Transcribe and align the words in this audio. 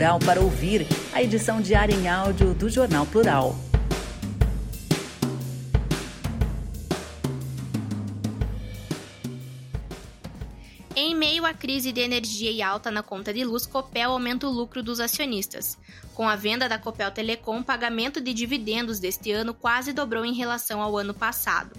Plural 0.00 0.18
para 0.18 0.40
ouvir, 0.40 0.86
a 1.12 1.22
edição 1.22 1.60
diária 1.60 1.94
em 1.94 2.08
áudio 2.08 2.54
do 2.54 2.70
Jornal 2.70 3.04
Plural. 3.04 3.54
Em 10.96 11.14
meio 11.14 11.44
à 11.44 11.52
crise 11.52 11.92
de 11.92 12.00
energia 12.00 12.50
e 12.50 12.62
alta 12.62 12.90
na 12.90 13.02
conta 13.02 13.30
de 13.34 13.44
luz, 13.44 13.66
Copel 13.66 14.12
aumenta 14.12 14.46
o 14.46 14.50
lucro 14.50 14.82
dos 14.82 15.00
acionistas. 15.00 15.76
Com 16.14 16.26
a 16.26 16.34
venda 16.34 16.66
da 16.66 16.78
Copel 16.78 17.10
Telecom, 17.10 17.58
o 17.58 17.64
pagamento 17.64 18.22
de 18.22 18.32
dividendos 18.32 19.00
deste 19.00 19.30
ano 19.32 19.52
quase 19.52 19.92
dobrou 19.92 20.24
em 20.24 20.32
relação 20.32 20.80
ao 20.80 20.96
ano 20.96 21.12
passado. 21.12 21.78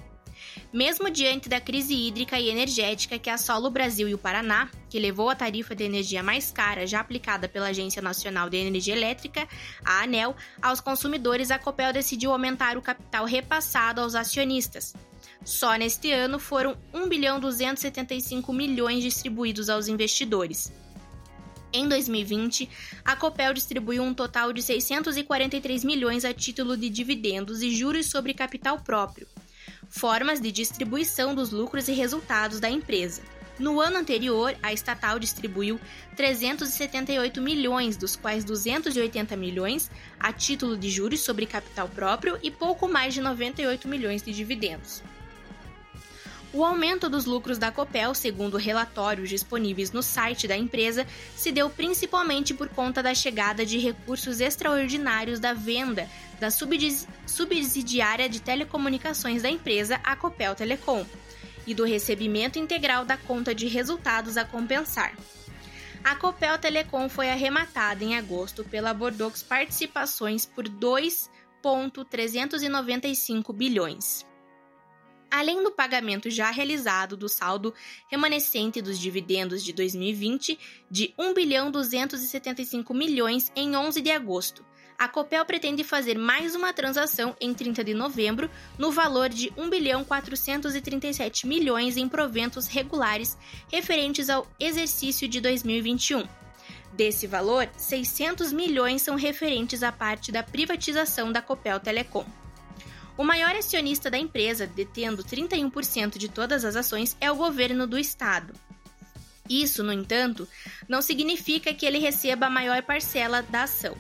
Mesmo 0.72 1.10
diante 1.10 1.50
da 1.50 1.60
crise 1.60 1.94
hídrica 1.94 2.40
e 2.40 2.50
energética 2.50 3.20
que 3.20 3.30
assola 3.30 3.68
o 3.68 3.72
Brasil 3.72 4.08
e 4.08 4.14
o 4.14 4.18
Paraná, 4.18 4.70
que 4.90 5.00
levou 5.00 5.30
a 5.30 5.36
tarifa 5.36 5.76
de 5.76 5.84
energia 5.84 6.24
mais 6.24 6.52
cara 6.52 6.86
já 6.88 7.00
aplicada 7.00 7.48
pela 7.48 7.68
Agência 7.68 8.02
Nacional 8.02 8.50
de 8.50 8.58
Energia 8.58 8.96
Elétrica, 8.96 9.48
a 9.84 10.04
ANEL, 10.04 10.36
aos 10.62 10.80
consumidores, 10.80 11.52
a 11.52 11.60
Copel 11.60 11.94
decidiu 11.94 12.32
aumentar 12.32 12.78
o 12.78 12.82
capital 12.82 13.26
repassado 13.26 14.02
aos 14.02 14.16
acionistas. 14.16 14.94
Só 15.44 15.76
neste 15.76 16.12
ano 16.12 16.40
foram 16.40 16.78
1 16.94 17.10
bilhão 17.10 17.40
275 17.40 18.54
milhões 18.54 19.02
distribuídos 19.04 19.70
aos 19.70 19.88
investidores. 19.88 20.72
Em 21.74 21.88
2020, 21.88 22.70
a 23.06 23.16
Copel 23.16 23.54
distribuiu 23.54 24.04
um 24.04 24.14
total 24.14 24.52
de 24.52 24.62
643 24.62 25.86
milhões 25.86 26.26
a 26.26 26.34
título 26.34 26.76
de 26.76 26.90
dividendos 26.90 27.62
e 27.62 27.74
juros 27.74 28.08
sobre 28.08 28.34
capital 28.34 28.80
próprio, 28.80 29.26
formas 29.92 30.40
de 30.40 30.52
distribuição 30.52 31.36
dos 31.36 31.52
lucros 31.52 31.90
e 31.90 31.92
resultados 31.92 32.60
da 32.60 32.70
empresa. 32.70 33.22
No 33.60 33.80
ano 33.80 33.98
anterior, 33.98 34.56
a 34.64 34.74
estatal 34.74 35.20
distribuiu 35.20 35.80
378 36.16 37.40
milhões, 37.42 37.98
dos 37.98 38.16
quais 38.16 38.44
280 38.44 39.36
milhões 39.36 39.92
a 40.20 40.34
título 40.34 40.76
de 40.76 40.90
juros 40.90 41.20
sobre 41.20 41.46
capital 41.46 41.88
próprio 41.90 42.40
e 42.42 42.50
pouco 42.50 42.88
mais 42.88 43.14
de 43.14 43.22
98 43.22 43.88
milhões 43.88 44.24
de 44.24 44.32
dividendos. 44.32 45.04
O 46.54 46.66
aumento 46.66 47.08
dos 47.08 47.24
lucros 47.26 47.58
da 47.58 47.72
Copel, 47.72 48.14
segundo 48.14 48.58
relatórios 48.58 49.30
disponíveis 49.30 49.94
no 49.94 50.04
site 50.04 50.50
da 50.50 50.58
empresa, 50.58 51.08
se 51.34 51.50
deu 51.50 51.70
principalmente 51.70 52.54
por 52.54 52.68
conta 52.68 53.02
da 53.02 53.16
chegada 53.16 53.66
de 53.66 53.78
recursos 53.78 54.42
extraordinários 54.42 55.40
da 55.40 55.54
venda 55.54 56.10
da 56.42 56.50
subsidiária 56.52 58.28
de 58.28 58.42
telecomunicações 58.42 59.42
da 59.42 59.50
empresa, 59.50 60.02
a 60.04 60.14
Copel 60.16 60.54
Telecom, 60.54 61.06
e 61.66 61.74
do 61.74 61.86
recebimento 61.86 62.60
integral 62.60 63.06
da 63.06 63.16
conta 63.16 63.56
de 63.56 63.68
resultados 63.68 64.36
a 64.36 64.44
compensar. 64.44 65.16
A 66.04 66.16
Copel 66.16 66.58
Telecom 66.58 67.08
foi 67.08 67.30
arrematada 67.30 68.04
em 68.04 68.18
agosto 68.18 68.66
pela 68.66 68.94
Bordeaux 68.94 69.42
Participações 69.42 70.46
por 70.46 70.68
2,395 70.68 73.54
bilhões. 73.54 74.30
Além 75.32 75.64
do 75.64 75.72
pagamento 75.72 76.30
já 76.30 76.52
realizado 76.52 77.16
do 77.16 77.30
saldo 77.30 77.74
remanescente 78.10 78.82
dos 78.82 79.00
dividendos 79.00 79.64
de 79.64 79.72
2020 79.72 80.60
de 80.90 81.14
1 81.18 81.34
bilhão 81.34 81.72
275 81.72 82.94
milhões 82.94 83.50
em 83.56 83.74
11 83.74 84.02
de 84.02 84.12
agosto, 84.12 84.66
a 85.00 85.08
Copel 85.08 85.46
pretende 85.46 85.86
fazer 85.86 86.18
mais 86.18 86.54
uma 86.54 86.74
transação 86.74 87.34
em 87.40 87.54
30 87.54 87.82
de 87.82 87.94
novembro 87.94 88.52
no 88.78 88.92
valor 88.92 89.30
de 89.30 89.52
1 89.58 89.70
bilhão 89.70 90.04
437 90.04 91.48
milhões 91.48 91.96
em 91.96 92.10
proventos 92.10 92.68
regulares 92.68 93.38
referentes 93.72 94.30
ao 94.30 94.46
exercício 94.60 95.30
de 95.30 95.40
2021. 95.40 96.28
Desse 96.94 97.26
valor, 97.26 97.70
600 97.78 98.52
milhões 98.52 99.02
são 99.02 99.16
referentes 99.16 99.82
à 99.82 99.94
parte 99.94 100.30
da 100.30 100.44
privatização 100.44 101.32
da 101.32 101.42
Copel 101.42 101.80
Telecom. 101.80 102.26
O 103.22 103.24
maior 103.24 103.56
acionista 103.56 104.10
da 104.10 104.18
empresa, 104.18 104.66
detendo 104.66 105.24
31% 105.24 106.18
de 106.18 106.28
todas 106.28 106.66
as 106.66 106.76
ações, 106.76 107.16
é 107.22 107.32
o 107.32 107.36
governo 107.36 107.86
do 107.86 108.00
estado. 108.00 108.52
Isso, 109.48 109.84
no 109.84 109.94
entanto, 109.94 110.48
não 110.90 111.04
significa 111.04 111.72
que 111.72 111.86
ele 111.86 112.00
receba 112.00 112.48
a 112.48 112.50
maior 112.50 112.82
parcela 112.82 113.44
da 113.44 113.62
ação. 113.62 113.96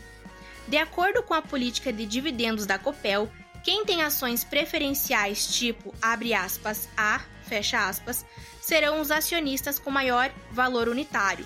De 0.67 0.75
acordo 0.75 1.21
com 1.21 1.35
a 1.35 1.41
política 1.41 1.93
de 1.93 2.03
dividendos 2.03 2.65
da 2.65 2.79
Copel, 2.79 3.31
quem 3.63 3.85
tem 3.85 4.01
ações 4.01 4.43
preferenciais 4.43 5.55
tipo 5.55 5.93
abre 6.01 6.33
aspas 6.33 6.89
A, 6.97 7.21
fecha 7.43 7.88
aspas, 7.88 8.25
serão 8.59 8.99
os 8.99 9.11
acionistas 9.11 9.77
com 9.77 9.91
maior 9.91 10.31
valor 10.51 10.89
unitário. 10.89 11.45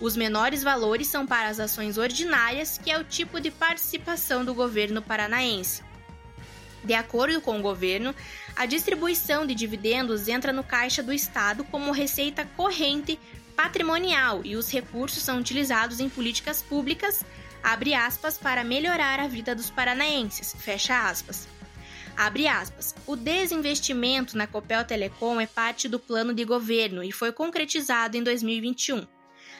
Os 0.00 0.16
menores 0.16 0.62
valores 0.62 1.08
são 1.08 1.26
para 1.26 1.48
as 1.48 1.58
ações 1.58 1.98
ordinárias, 1.98 2.78
que 2.78 2.88
é 2.88 2.96
o 2.96 3.02
tipo 3.02 3.40
de 3.40 3.50
participação 3.50 4.44
do 4.44 4.54
governo 4.54 5.02
paranaense. 5.02 5.82
De 6.86 6.94
acordo 6.94 7.40
com 7.40 7.58
o 7.58 7.62
governo, 7.62 8.14
a 8.54 8.64
distribuição 8.64 9.44
de 9.44 9.56
dividendos 9.56 10.28
entra 10.28 10.52
no 10.52 10.62
caixa 10.62 11.02
do 11.02 11.12
Estado 11.12 11.64
como 11.64 11.90
receita 11.90 12.48
corrente 12.56 13.18
patrimonial 13.56 14.42
e 14.44 14.54
os 14.54 14.70
recursos 14.70 15.20
são 15.20 15.40
utilizados 15.40 15.98
em 15.98 16.08
políticas 16.08 16.62
públicas, 16.62 17.24
abre 17.60 17.92
aspas, 17.92 18.38
para 18.38 18.62
melhorar 18.62 19.18
a 19.18 19.26
vida 19.26 19.52
dos 19.52 19.68
paranaenses, 19.68 20.54
fecha 20.60 21.08
aspas. 21.08 21.48
Abre 22.16 22.46
aspas. 22.46 22.94
O 23.04 23.16
desinvestimento 23.16 24.38
na 24.38 24.46
Copel 24.46 24.84
Telecom 24.84 25.40
é 25.40 25.46
parte 25.46 25.88
do 25.88 25.98
plano 25.98 26.32
de 26.32 26.44
governo 26.44 27.02
e 27.02 27.10
foi 27.10 27.32
concretizado 27.32 28.16
em 28.16 28.22
2021. 28.22 29.04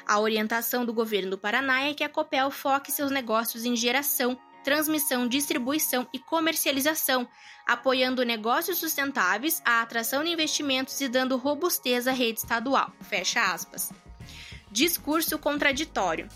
A 0.07 0.21
orientação 0.21 0.85
do 0.85 0.95
governo 0.95 1.31
do 1.31 1.39
Paraná 1.39 1.83
é 1.83 1.93
que 1.93 2.05
a 2.05 2.09
Copel 2.09 2.53
foque 2.53 2.93
seus 2.93 3.11
negócios 3.11 3.65
em 3.65 3.75
geração 3.75 4.39
transmissão, 4.67 5.29
distribuição 5.29 6.09
e 6.13 6.19
comercialização, 6.19 7.29
apoiando 7.65 8.25
negócios 8.25 8.79
sustentáveis, 8.79 9.63
a 9.65 9.81
atração 9.81 10.25
de 10.25 10.31
investimentos 10.31 11.01
e 11.01 11.07
dando 11.07 11.37
robustez 11.37 12.09
à 12.09 12.11
rede 12.11 12.41
estadual. 12.41 12.91
Fecha 13.01 13.41
aspas. 13.53 13.93
Discurso 14.69 15.39
contraditório. 15.39 16.29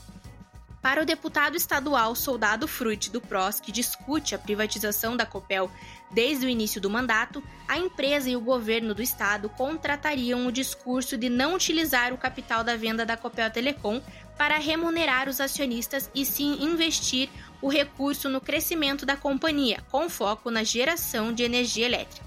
Para 0.81 1.03
o 1.03 1.05
deputado 1.05 1.57
estadual 1.57 2.15
Soldado 2.15 2.69
Fruit 2.69 3.11
do 3.11 3.21
PROS, 3.21 3.59
que 3.59 3.73
discute 3.73 4.33
a 4.33 4.39
privatização 4.39 5.17
da 5.17 5.27
Copel 5.27 5.69
desde 6.11 6.47
o 6.47 6.49
início 6.49 6.81
do 6.81 6.89
mandato, 6.89 7.43
a 7.67 7.79
empresa 7.79 8.31
e 8.31 8.37
o 8.37 8.41
governo 8.41 8.95
do 8.95 9.03
estado 9.03 9.49
contratariam 9.51 10.47
o 10.47 10.53
discurso 10.53 11.19
de 11.19 11.29
não 11.29 11.55
utilizar 11.55 12.15
o 12.15 12.19
capital 12.19 12.63
da 12.63 12.77
venda 12.77 13.05
da 13.05 13.17
Copel 13.17 13.51
Telecom 13.51 14.01
para 14.41 14.57
remunerar 14.57 15.29
os 15.29 15.39
acionistas 15.39 16.11
e 16.15 16.25
sim 16.25 16.65
investir 16.65 17.29
o 17.61 17.69
recurso 17.69 18.27
no 18.27 18.41
crescimento 18.41 19.05
da 19.05 19.15
companhia, 19.15 19.85
com 19.91 20.09
foco 20.09 20.51
na 20.51 20.65
geração 20.65 21.31
de 21.31 21.43
energia 21.43 21.85
elétrica. 21.85 22.27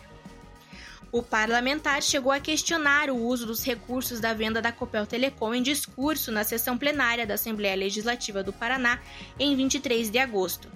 O 1.12 1.24
parlamentar 1.24 2.04
chegou 2.04 2.32
a 2.32 2.40
questionar 2.40 3.10
o 3.10 3.18
uso 3.18 3.48
dos 3.48 3.66
recursos 3.66 4.20
da 4.20 4.32
venda 4.32 4.62
da 4.62 4.72
Copel 4.72 5.08
Telecom 5.08 5.56
em 5.56 5.64
discurso 5.64 6.32
na 6.32 6.44
sessão 6.44 6.78
plenária 6.78 7.26
da 7.26 7.34
Assembleia 7.34 7.76
Legislativa 7.76 8.44
do 8.44 8.54
Paraná 8.54 9.00
em 9.40 9.56
23 9.56 10.12
de 10.12 10.20
agosto. 10.20 10.70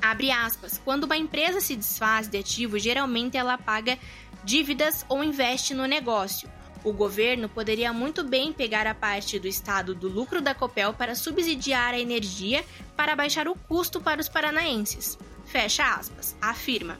Abre 0.00 0.30
aspas, 0.30 0.80
quando 0.82 1.04
uma 1.04 1.18
empresa 1.18 1.60
se 1.60 1.76
desfaz 1.76 2.26
de 2.26 2.38
ativos, 2.38 2.82
geralmente 2.82 3.36
ela 3.36 3.58
paga 3.58 3.98
dívidas 4.42 5.04
ou 5.10 5.22
investe 5.22 5.74
no 5.74 5.84
negócio. 5.84 6.48
O 6.84 6.92
governo 6.92 7.48
poderia 7.48 7.92
muito 7.92 8.22
bem 8.22 8.52
pegar 8.52 8.86
a 8.86 8.94
parte 8.94 9.38
do 9.38 9.48
Estado 9.48 9.94
do 9.94 10.08
lucro 10.08 10.40
da 10.40 10.54
Copel 10.54 10.94
para 10.94 11.14
subsidiar 11.14 11.92
a 11.92 11.98
energia 11.98 12.64
para 12.96 13.16
baixar 13.16 13.48
o 13.48 13.56
custo 13.56 14.00
para 14.00 14.20
os 14.20 14.28
paranaenses. 14.28 15.18
Fecha 15.44 15.94
aspas, 15.94 16.36
afirma. 16.40 16.98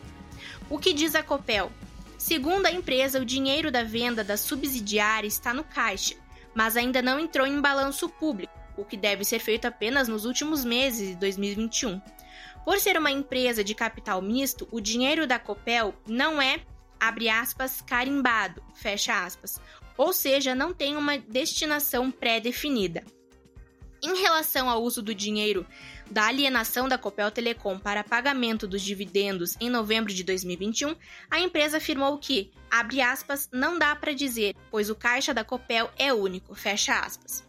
O 0.69 0.79
que 0.79 0.93
diz 0.93 1.15
a 1.15 1.23
Copel? 1.23 1.71
Segundo 2.19 2.67
a 2.67 2.73
empresa, 2.73 3.21
o 3.21 3.25
dinheiro 3.25 3.71
da 3.71 3.85
venda 3.85 4.25
da 4.25 4.37
subsidiária 4.37 5.29
está 5.29 5.55
no 5.55 5.63
caixa, 5.63 6.17
mas 6.53 6.77
ainda 6.77 7.01
não 7.01 7.21
entrou 7.21 7.47
em 7.47 7.61
balanço 7.61 8.09
público, 8.09 8.53
o 8.77 8.85
que 8.85 8.97
deve 8.97 9.25
ser 9.25 9.39
feito 9.39 9.67
apenas 9.67 10.09
nos 10.09 10.25
últimos 10.25 10.65
meses 10.65 11.09
de 11.09 11.15
2021. 11.15 12.01
Por 12.65 12.81
ser 12.81 12.99
uma 12.99 13.11
empresa 13.11 13.63
de 13.63 13.75
capital 13.75 14.21
misto, 14.21 14.67
o 14.73 14.81
dinheiro 14.81 15.27
da 15.27 15.39
Copel 15.39 15.95
não 16.07 16.43
é 16.43 16.61
abre 17.00 17.29
aspas, 17.29 17.81
carimbado, 17.81 18.62
fecha 18.75 19.25
aspas, 19.25 19.61
ou 19.97 20.12
seja, 20.12 20.55
não 20.55 20.73
tem 20.73 20.97
uma 20.97 21.19
destinação 21.19 22.11
pré-definida. 22.11 23.05
Em 24.03 24.21
relação 24.21 24.71
ao 24.71 24.83
uso 24.83 25.03
do 25.03 25.15
dinheiro 25.15 25.67
da 26.11 26.27
alienação 26.27 26.89
da 26.89 26.97
Copel 26.97 27.31
Telecom 27.31 27.79
para 27.79 28.05
pagamento 28.05 28.67
dos 28.67 28.83
dividendos 28.83 29.56
em 29.61 29.69
novembro 29.69 30.12
de 30.12 30.23
2021, 30.23 30.95
a 31.31 31.41
empresa 31.41 31.79
afirmou 31.79 32.17
que, 32.19 32.50
abre 32.71 33.01
aspas, 33.01 33.49
não 33.53 33.79
dá 33.79 33.94
para 33.97 34.12
dizer, 34.12 34.55
pois 34.71 34.89
o 34.89 34.94
caixa 34.94 35.35
da 35.35 35.44
Copel 35.44 35.91
é 35.99 36.12
único, 36.12 36.55
fecha 36.55 36.99
aspas. 37.01 37.48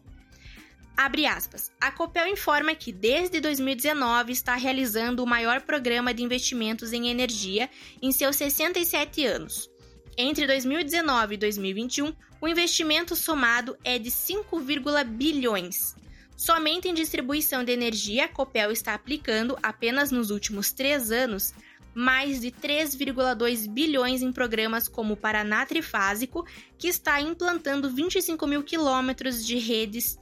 Abre 1.01 1.25
aspas. 1.25 1.71
A 1.79 1.93
Copel 1.93 2.27
informa 2.27 2.75
que 2.75 2.91
desde 2.91 3.39
2019 3.39 4.33
está 4.33 4.55
realizando 4.55 5.23
o 5.23 5.25
maior 5.25 5.61
programa 5.61 6.13
de 6.13 6.21
investimentos 6.21 6.91
em 6.91 7.07
energia 7.07 7.69
em 8.01 8.11
seus 8.11 8.35
67 8.35 9.25
anos. 9.25 9.71
Entre 10.17 10.45
2019 10.45 11.35
e 11.35 11.37
2021, 11.37 12.13
o 12.41 12.47
investimento 12.49 13.15
somado 13.15 13.77
é 13.81 13.97
de 13.97 14.11
5, 14.11 14.61
bilhões. 15.07 15.95
Somente 16.35 16.89
em 16.89 16.93
distribuição 16.93 17.63
de 17.63 17.71
energia, 17.71 18.25
a 18.25 18.27
Copel 18.27 18.69
está 18.69 18.93
aplicando, 18.93 19.57
apenas 19.63 20.11
nos 20.11 20.31
últimos 20.31 20.73
três 20.73 21.11
anos, 21.11 21.53
mais 21.95 22.41
de 22.41 22.51
3,2 22.51 23.69
bilhões 23.69 24.21
em 24.21 24.33
programas 24.33 24.89
como 24.89 25.13
o 25.13 25.17
Paraná 25.17 25.65
Trifásico, 25.65 26.45
que 26.77 26.89
está 26.89 27.21
implantando 27.21 27.89
25 27.89 28.45
mil 28.45 28.63
quilômetros 28.63 29.47
de 29.47 29.57
redes 29.57 30.19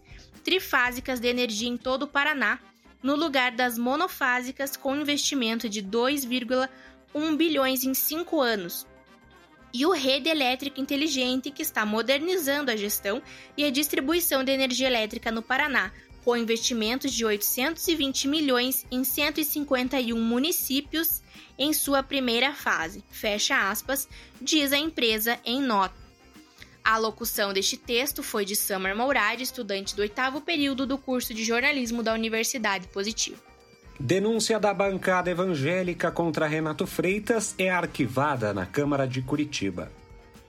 trifásicas 0.47 1.19
de 1.19 1.27
energia 1.27 1.67
em 1.67 1.75
todo 1.75 2.03
o 2.03 2.07
Paraná, 2.07 2.57
no 3.03 3.17
lugar 3.17 3.51
das 3.51 3.77
monofásicas 3.77 4.77
com 4.77 4.95
investimento 4.95 5.67
de 5.67 5.83
2,1 5.83 7.35
bilhões 7.35 7.83
em 7.83 7.93
cinco 7.93 8.39
anos. 8.39 8.87
E 9.73 9.85
o 9.85 9.91
Rede 9.91 10.29
Elétrica 10.29 10.79
Inteligente, 10.79 11.51
que 11.51 11.61
está 11.61 11.85
modernizando 11.85 12.71
a 12.71 12.77
gestão 12.77 13.21
e 13.57 13.65
a 13.65 13.69
distribuição 13.69 14.41
de 14.41 14.53
energia 14.53 14.87
elétrica 14.87 15.33
no 15.33 15.41
Paraná, 15.41 15.91
com 16.23 16.37
investimentos 16.37 17.11
de 17.11 17.25
820 17.25 18.29
milhões 18.29 18.85
em 18.89 19.03
151 19.03 20.17
municípios 20.17 21.21
em 21.59 21.73
sua 21.73 22.01
primeira 22.01 22.53
fase. 22.53 23.03
Fecha 23.11 23.69
aspas, 23.69 24.07
diz 24.41 24.71
a 24.71 24.77
empresa 24.77 25.37
em 25.43 25.61
nota. 25.61 26.06
A 26.87 26.95
locução 26.97 27.51
deste 27.51 27.75
texto 27.75 28.23
foi 28.23 28.45
de 28.45 28.55
Summer 28.55 28.95
Mourad, 28.95 29.41
estudante 29.41 29.93
do 29.93 30.03
oitavo 30.03 30.39
período 30.39 30.85
do 30.85 30.97
curso 30.97 31.33
de 31.33 31.43
jornalismo 31.43 32.01
da 32.01 32.13
Universidade 32.13 32.87
Positivo. 32.87 33.43
Denúncia 33.99 34.57
da 34.57 34.73
bancada 34.73 35.29
evangélica 35.29 36.09
contra 36.09 36.47
Renato 36.47 36.87
Freitas 36.87 37.53
é 37.57 37.69
arquivada 37.69 38.53
na 38.53 38.65
Câmara 38.65 39.05
de 39.05 39.21
Curitiba. 39.21 39.91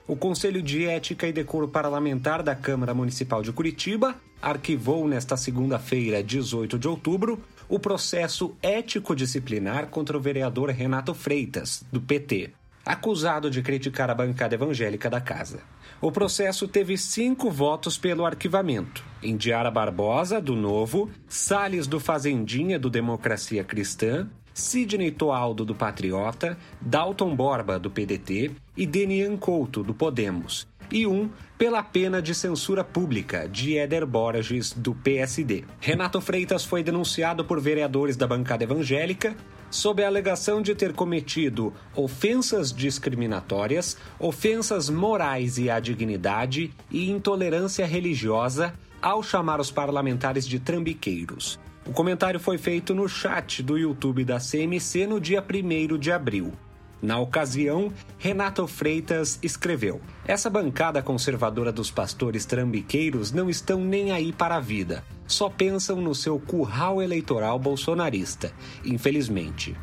O 0.07 0.15
Conselho 0.15 0.61
de 0.61 0.85
Ética 0.85 1.27
e 1.27 1.33
Decoro 1.33 1.67
Parlamentar 1.67 2.41
da 2.41 2.55
Câmara 2.55 2.93
Municipal 2.93 3.43
de 3.43 3.51
Curitiba 3.51 4.15
arquivou 4.41 5.09
nesta 5.09 5.35
segunda-feira, 5.35 6.23
18 6.23 6.79
de 6.79 6.87
outubro, 6.87 7.43
o 7.67 7.77
processo 7.77 8.55
ético-disciplinar 8.63 9.87
contra 9.87 10.15
o 10.15 10.21
vereador 10.21 10.69
Renato 10.69 11.13
Freitas, 11.13 11.83
do 11.91 11.99
PT, 11.99 12.51
acusado 12.85 13.51
de 13.51 13.61
criticar 13.61 14.09
a 14.09 14.15
bancada 14.15 14.55
evangélica 14.55 15.09
da 15.09 15.19
casa. 15.19 15.59
O 16.01 16.11
processo 16.13 16.65
teve 16.65 16.97
cinco 16.97 17.51
votos 17.51 17.97
pelo 17.97 18.25
arquivamento. 18.25 19.03
Indiara 19.21 19.69
Barbosa, 19.69 20.39
do 20.39 20.55
Novo, 20.55 21.09
Salles 21.27 21.87
do 21.87 21.99
Fazendinha, 21.99 22.79
do 22.79 22.89
Democracia 22.89 23.65
Cristã, 23.65 24.29
Sidney 24.53 25.11
Toaldo, 25.11 25.65
do 25.65 25.75
Patriota, 25.75 26.57
Dalton 26.79 27.35
Borba, 27.35 27.77
do 27.77 27.91
PDT 27.91 28.51
e 28.77 28.85
Denian 28.85 29.35
Couto, 29.35 29.83
do 29.83 29.93
Podemos. 29.93 30.65
E 30.89 31.05
um 31.05 31.29
pela 31.57 31.83
pena 31.83 32.21
de 32.21 32.33
censura 32.33 32.81
pública 32.81 33.47
de 33.49 33.77
Éder 33.77 34.05
Borges, 34.05 34.71
do 34.71 34.95
PSD. 34.95 35.65
Renato 35.81 36.21
Freitas 36.21 36.63
foi 36.63 36.81
denunciado 36.81 37.43
por 37.43 37.59
vereadores 37.59 38.15
da 38.15 38.25
bancada 38.25 38.63
evangélica 38.63 39.35
sob 39.69 40.03
a 40.03 40.07
alegação 40.07 40.61
de 40.61 40.73
ter 40.73 40.93
cometido 40.93 41.73
ofensas 41.95 42.73
discriminatórias, 42.73 43.97
ofensas 44.19 44.89
morais 44.89 45.57
e 45.57 45.69
à 45.69 45.79
dignidade 45.79 46.71
e 46.91 47.09
intolerância 47.09 47.85
religiosa 47.85 48.73
ao 49.01 49.23
chamar 49.23 49.59
os 49.59 49.71
parlamentares 49.71 50.45
de 50.47 50.59
trambiqueiros. 50.59 51.59
O 51.85 51.91
comentário 51.91 52.39
foi 52.39 52.57
feito 52.57 52.93
no 52.93 53.07
chat 53.07 53.63
do 53.63 53.77
YouTube 53.77 54.23
da 54.23 54.37
CMC 54.39 55.07
no 55.07 55.19
dia 55.19 55.43
1 55.43 55.97
de 55.97 56.11
abril. 56.11 56.53
Na 57.01 57.17
ocasião, 57.17 57.93
Renato 58.17 58.67
Freitas 58.67 59.39
escreveu: 59.41 60.01
Essa 60.25 60.49
bancada 60.49 61.01
conservadora 61.01 61.71
dos 61.71 61.89
pastores 61.89 62.45
trambiqueiros 62.45 63.31
não 63.31 63.49
estão 63.49 63.79
nem 63.79 64.11
aí 64.11 64.33
para 64.33 64.55
a 64.55 64.59
vida, 64.59 65.03
só 65.25 65.49
pensam 65.49 66.01
no 66.01 66.13
seu 66.13 66.39
curral 66.39 67.01
eleitoral 67.01 67.57
bolsonarista, 67.57 68.51
infelizmente. 68.83 69.77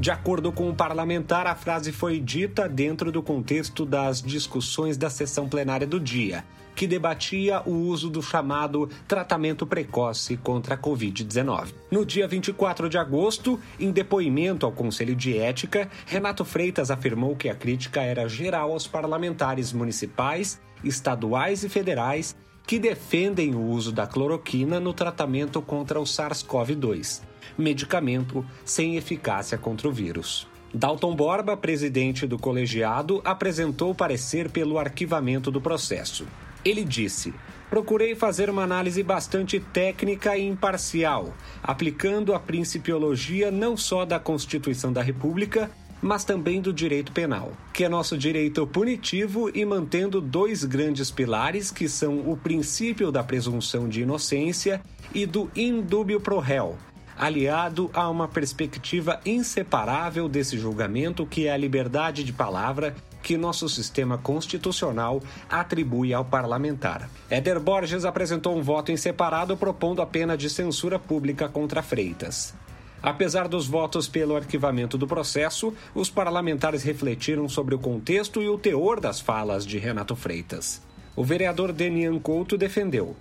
De 0.00 0.10
acordo 0.10 0.52
com 0.52 0.68
o 0.70 0.74
parlamentar, 0.74 1.46
a 1.46 1.56
frase 1.56 1.90
foi 1.90 2.20
dita 2.20 2.68
dentro 2.68 3.10
do 3.10 3.20
contexto 3.22 3.84
das 3.84 4.22
discussões 4.22 4.96
da 4.96 5.10
sessão 5.10 5.48
plenária 5.48 5.86
do 5.86 5.98
dia, 5.98 6.44
que 6.78 6.86
debatia 6.86 7.60
o 7.66 7.72
uso 7.72 8.08
do 8.08 8.22
chamado 8.22 8.88
tratamento 9.08 9.66
precoce 9.66 10.36
contra 10.36 10.76
a 10.76 10.78
Covid-19. 10.78 11.74
No 11.90 12.06
dia 12.06 12.28
24 12.28 12.88
de 12.88 12.96
agosto, 12.96 13.58
em 13.80 13.90
depoimento 13.90 14.64
ao 14.64 14.70
Conselho 14.70 15.16
de 15.16 15.36
Ética, 15.36 15.90
Renato 16.06 16.44
Freitas 16.44 16.92
afirmou 16.92 17.34
que 17.34 17.48
a 17.48 17.54
crítica 17.56 18.00
era 18.00 18.28
geral 18.28 18.70
aos 18.70 18.86
parlamentares 18.86 19.72
municipais, 19.72 20.60
estaduais 20.84 21.64
e 21.64 21.68
federais 21.68 22.36
que 22.64 22.78
defendem 22.78 23.56
o 23.56 23.60
uso 23.60 23.90
da 23.90 24.06
cloroquina 24.06 24.78
no 24.78 24.94
tratamento 24.94 25.60
contra 25.60 25.98
o 25.98 26.04
SARS-CoV-2, 26.04 27.22
medicamento 27.58 28.46
sem 28.64 28.96
eficácia 28.96 29.58
contra 29.58 29.88
o 29.88 29.92
vírus. 29.92 30.46
Dalton 30.72 31.16
Borba, 31.16 31.56
presidente 31.56 32.24
do 32.24 32.38
colegiado, 32.38 33.20
apresentou 33.24 33.92
parecer 33.96 34.48
pelo 34.48 34.78
arquivamento 34.78 35.50
do 35.50 35.60
processo. 35.60 36.24
Ele 36.64 36.84
disse: 36.84 37.32
Procurei 37.70 38.14
fazer 38.14 38.48
uma 38.48 38.62
análise 38.62 39.02
bastante 39.02 39.60
técnica 39.60 40.36
e 40.36 40.46
imparcial, 40.46 41.34
aplicando 41.62 42.34
a 42.34 42.40
principiologia 42.40 43.50
não 43.50 43.76
só 43.76 44.04
da 44.04 44.18
Constituição 44.18 44.92
da 44.92 45.02
República, 45.02 45.70
mas 46.00 46.24
também 46.24 46.60
do 46.60 46.72
direito 46.72 47.12
penal, 47.12 47.52
que 47.72 47.84
é 47.84 47.88
nosso 47.88 48.16
direito 48.16 48.66
punitivo 48.66 49.50
e 49.54 49.64
mantendo 49.64 50.20
dois 50.20 50.64
grandes 50.64 51.10
pilares 51.10 51.70
que 51.70 51.88
são 51.88 52.30
o 52.30 52.36
princípio 52.36 53.10
da 53.10 53.22
presunção 53.22 53.88
de 53.88 54.02
inocência 54.02 54.80
e 55.12 55.26
do 55.26 55.50
indúbio 55.54 56.20
pro 56.20 56.38
réu, 56.38 56.76
aliado 57.18 57.90
a 57.92 58.08
uma 58.08 58.28
perspectiva 58.28 59.20
inseparável 59.26 60.28
desse 60.28 60.56
julgamento 60.56 61.26
que 61.26 61.46
é 61.46 61.52
a 61.52 61.56
liberdade 61.56 62.22
de 62.22 62.32
palavra 62.32 62.94
que 63.28 63.36
nosso 63.36 63.68
sistema 63.68 64.16
constitucional 64.16 65.22
atribui 65.50 66.14
ao 66.14 66.24
parlamentar. 66.24 67.10
Éder 67.28 67.60
Borges 67.60 68.06
apresentou 68.06 68.56
um 68.56 68.62
voto 68.62 68.90
em 68.90 68.96
separado 68.96 69.54
propondo 69.54 70.00
a 70.00 70.06
pena 70.06 70.34
de 70.34 70.48
censura 70.48 70.98
pública 70.98 71.46
contra 71.46 71.82
Freitas. 71.82 72.54
Apesar 73.02 73.46
dos 73.46 73.66
votos 73.66 74.08
pelo 74.08 74.34
arquivamento 74.34 74.96
do 74.96 75.06
processo, 75.06 75.74
os 75.94 76.08
parlamentares 76.08 76.82
refletiram 76.82 77.50
sobre 77.50 77.74
o 77.74 77.78
contexto 77.78 78.40
e 78.40 78.48
o 78.48 78.56
teor 78.56 78.98
das 78.98 79.20
falas 79.20 79.66
de 79.66 79.76
Renato 79.76 80.16
Freitas. 80.16 80.80
O 81.14 81.22
vereador 81.22 81.70
Denian 81.70 82.18
Couto 82.18 82.56
defendeu. 82.56 83.14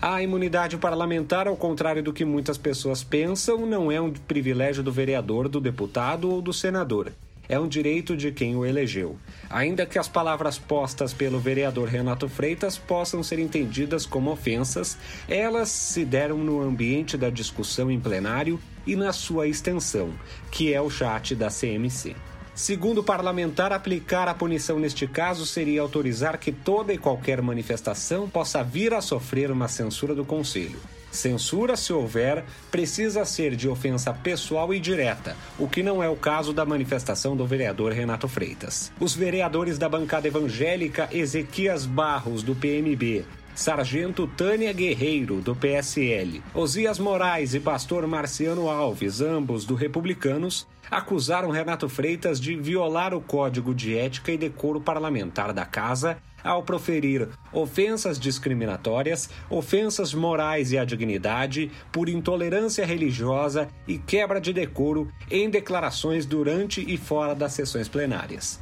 A 0.00 0.22
imunidade 0.22 0.78
parlamentar, 0.78 1.46
ao 1.46 1.54
contrário 1.54 2.02
do 2.02 2.14
que 2.14 2.24
muitas 2.24 2.56
pessoas 2.56 3.04
pensam, 3.04 3.66
não 3.66 3.92
é 3.92 4.00
um 4.00 4.10
privilégio 4.10 4.82
do 4.82 4.90
vereador, 4.90 5.50
do 5.50 5.60
deputado 5.60 6.30
ou 6.30 6.40
do 6.40 6.52
senador 6.54 7.12
é 7.48 7.58
um 7.58 7.68
direito 7.68 8.16
de 8.16 8.32
quem 8.32 8.56
o 8.56 8.64
elegeu. 8.64 9.16
Ainda 9.50 9.86
que 9.86 9.98
as 9.98 10.08
palavras 10.08 10.58
postas 10.58 11.12
pelo 11.12 11.38
vereador 11.38 11.88
Renato 11.88 12.28
Freitas 12.28 12.78
possam 12.78 13.22
ser 13.22 13.38
entendidas 13.38 14.06
como 14.06 14.30
ofensas, 14.30 14.96
elas 15.28 15.68
se 15.68 16.04
deram 16.04 16.38
no 16.38 16.60
ambiente 16.60 17.16
da 17.16 17.30
discussão 17.30 17.90
em 17.90 18.00
plenário 18.00 18.58
e 18.86 18.96
na 18.96 19.12
sua 19.12 19.46
extensão, 19.46 20.12
que 20.50 20.72
é 20.72 20.80
o 20.80 20.90
chat 20.90 21.34
da 21.34 21.48
CMC. 21.48 22.14
Segundo 22.54 22.98
o 22.98 23.04
parlamentar, 23.04 23.72
aplicar 23.72 24.28
a 24.28 24.34
punição 24.34 24.78
neste 24.78 25.08
caso 25.08 25.44
seria 25.44 25.80
autorizar 25.80 26.38
que 26.38 26.52
toda 26.52 26.94
e 26.94 26.98
qualquer 26.98 27.42
manifestação 27.42 28.28
possa 28.28 28.62
vir 28.62 28.94
a 28.94 29.00
sofrer 29.00 29.50
uma 29.50 29.66
censura 29.66 30.14
do 30.14 30.24
Conselho. 30.24 30.78
Censura, 31.14 31.76
se 31.76 31.92
houver, 31.92 32.44
precisa 32.70 33.24
ser 33.24 33.56
de 33.56 33.68
ofensa 33.68 34.12
pessoal 34.12 34.74
e 34.74 34.80
direta, 34.80 35.36
o 35.58 35.68
que 35.68 35.82
não 35.82 36.02
é 36.02 36.08
o 36.08 36.16
caso 36.16 36.52
da 36.52 36.64
manifestação 36.64 37.36
do 37.36 37.46
vereador 37.46 37.92
Renato 37.92 38.28
Freitas. 38.28 38.92
Os 39.00 39.14
vereadores 39.14 39.78
da 39.78 39.88
bancada 39.88 40.28
evangélica 40.28 41.08
Ezequias 41.12 41.86
Barros, 41.86 42.42
do 42.42 42.54
PMB, 42.54 43.24
Sargento 43.54 44.26
Tânia 44.26 44.72
Guerreiro, 44.72 45.40
do 45.40 45.54
PSL, 45.54 46.42
Osias 46.52 46.98
Moraes 46.98 47.54
e 47.54 47.60
Pastor 47.60 48.04
Marciano 48.06 48.68
Alves, 48.68 49.20
ambos 49.20 49.64
do 49.64 49.76
Republicanos, 49.76 50.66
acusaram 50.90 51.50
Renato 51.50 51.88
Freitas 51.88 52.40
de 52.40 52.56
violar 52.56 53.14
o 53.14 53.20
Código 53.20 53.72
de 53.72 53.96
Ética 53.96 54.32
e 54.32 54.36
Decoro 54.36 54.80
Parlamentar 54.80 55.52
da 55.52 55.64
Casa 55.64 56.18
ao 56.44 56.62
proferir 56.62 57.28
ofensas 57.50 58.18
discriminatórias, 58.18 59.30
ofensas 59.48 60.12
morais 60.12 60.70
e 60.70 60.78
à 60.78 60.84
dignidade, 60.84 61.70
por 61.90 62.08
intolerância 62.08 62.84
religiosa 62.84 63.68
e 63.88 63.98
quebra 63.98 64.40
de 64.40 64.52
decoro 64.52 65.10
em 65.30 65.48
declarações 65.48 66.26
durante 66.26 66.84
e 66.86 66.98
fora 66.98 67.34
das 67.34 67.54
sessões 67.54 67.88
plenárias. 67.88 68.60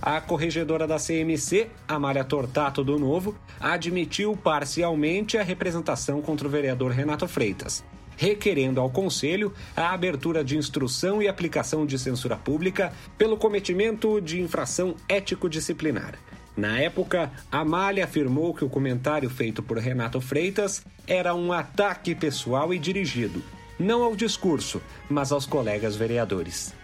A 0.00 0.20
corregedora 0.20 0.86
da 0.86 0.98
CMC, 0.98 1.68
Amália 1.88 2.22
Tortato 2.22 2.84
do 2.84 2.98
Novo, 2.98 3.34
admitiu 3.58 4.36
parcialmente 4.36 5.38
a 5.38 5.42
representação 5.42 6.20
contra 6.20 6.46
o 6.46 6.50
vereador 6.50 6.92
Renato 6.92 7.26
Freitas, 7.26 7.82
requerendo 8.16 8.80
ao 8.80 8.90
Conselho 8.90 9.52
a 9.74 9.92
abertura 9.92 10.44
de 10.44 10.56
instrução 10.56 11.22
e 11.22 11.28
aplicação 11.28 11.86
de 11.86 11.98
censura 11.98 12.36
pública 12.36 12.92
pelo 13.16 13.36
cometimento 13.36 14.20
de 14.20 14.40
infração 14.40 14.94
ético-disciplinar. 15.08 16.14
Na 16.56 16.80
época, 16.80 17.30
Amália 17.52 18.04
afirmou 18.04 18.54
que 18.54 18.64
o 18.64 18.68
comentário 18.68 19.28
feito 19.28 19.62
por 19.62 19.76
Renato 19.76 20.20
Freitas 20.20 20.82
era 21.06 21.34
um 21.34 21.52
ataque 21.52 22.14
pessoal 22.14 22.72
e 22.72 22.78
dirigido, 22.78 23.42
não 23.78 24.02
ao 24.02 24.16
discurso, 24.16 24.80
mas 25.08 25.32
aos 25.32 25.44
colegas 25.44 25.96
vereadores. 25.96 26.74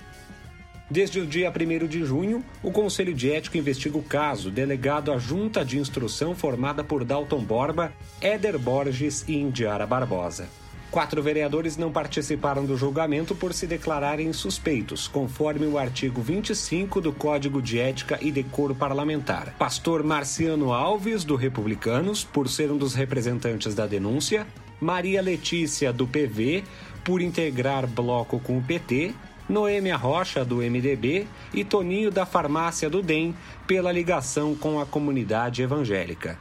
Desde 0.90 1.20
o 1.20 1.26
dia 1.26 1.50
1 1.50 1.86
de 1.86 2.04
junho, 2.04 2.44
o 2.62 2.70
Conselho 2.70 3.14
de 3.14 3.32
Ética 3.32 3.56
investiga 3.56 3.96
o 3.96 4.02
caso, 4.02 4.50
delegado 4.50 5.10
à 5.10 5.16
Junta 5.16 5.64
de 5.64 5.78
Instrução 5.78 6.34
formada 6.34 6.84
por 6.84 7.02
Dalton 7.02 7.42
Borba, 7.42 7.94
Éder 8.20 8.58
Borges 8.58 9.24
e 9.26 9.36
Indiara 9.36 9.86
Barbosa. 9.86 10.48
Quatro 10.92 11.22
vereadores 11.22 11.78
não 11.78 11.90
participaram 11.90 12.66
do 12.66 12.76
julgamento 12.76 13.34
por 13.34 13.54
se 13.54 13.66
declararem 13.66 14.30
suspeitos, 14.30 15.08
conforme 15.08 15.64
o 15.64 15.78
artigo 15.78 16.20
25 16.20 17.00
do 17.00 17.14
Código 17.14 17.62
de 17.62 17.78
Ética 17.78 18.18
e 18.20 18.30
Decoro 18.30 18.74
Parlamentar. 18.74 19.54
Pastor 19.58 20.02
Marciano 20.02 20.70
Alves, 20.70 21.24
do 21.24 21.34
Republicanos, 21.34 22.24
por 22.24 22.46
ser 22.46 22.70
um 22.70 22.76
dos 22.76 22.92
representantes 22.92 23.74
da 23.74 23.86
denúncia, 23.86 24.46
Maria 24.78 25.22
Letícia, 25.22 25.90
do 25.94 26.06
PV, 26.06 26.62
por 27.02 27.22
integrar 27.22 27.86
bloco 27.86 28.38
com 28.38 28.58
o 28.58 28.62
PT, 28.62 29.14
Noêmia 29.48 29.96
Rocha, 29.96 30.44
do 30.44 30.56
MDB, 30.56 31.26
e 31.54 31.64
Toninho 31.64 32.10
da 32.10 32.26
Farmácia 32.26 32.90
do 32.90 33.00
DEM, 33.00 33.34
pela 33.66 33.90
ligação 33.90 34.54
com 34.54 34.78
a 34.78 34.84
comunidade 34.84 35.62
evangélica. 35.62 36.38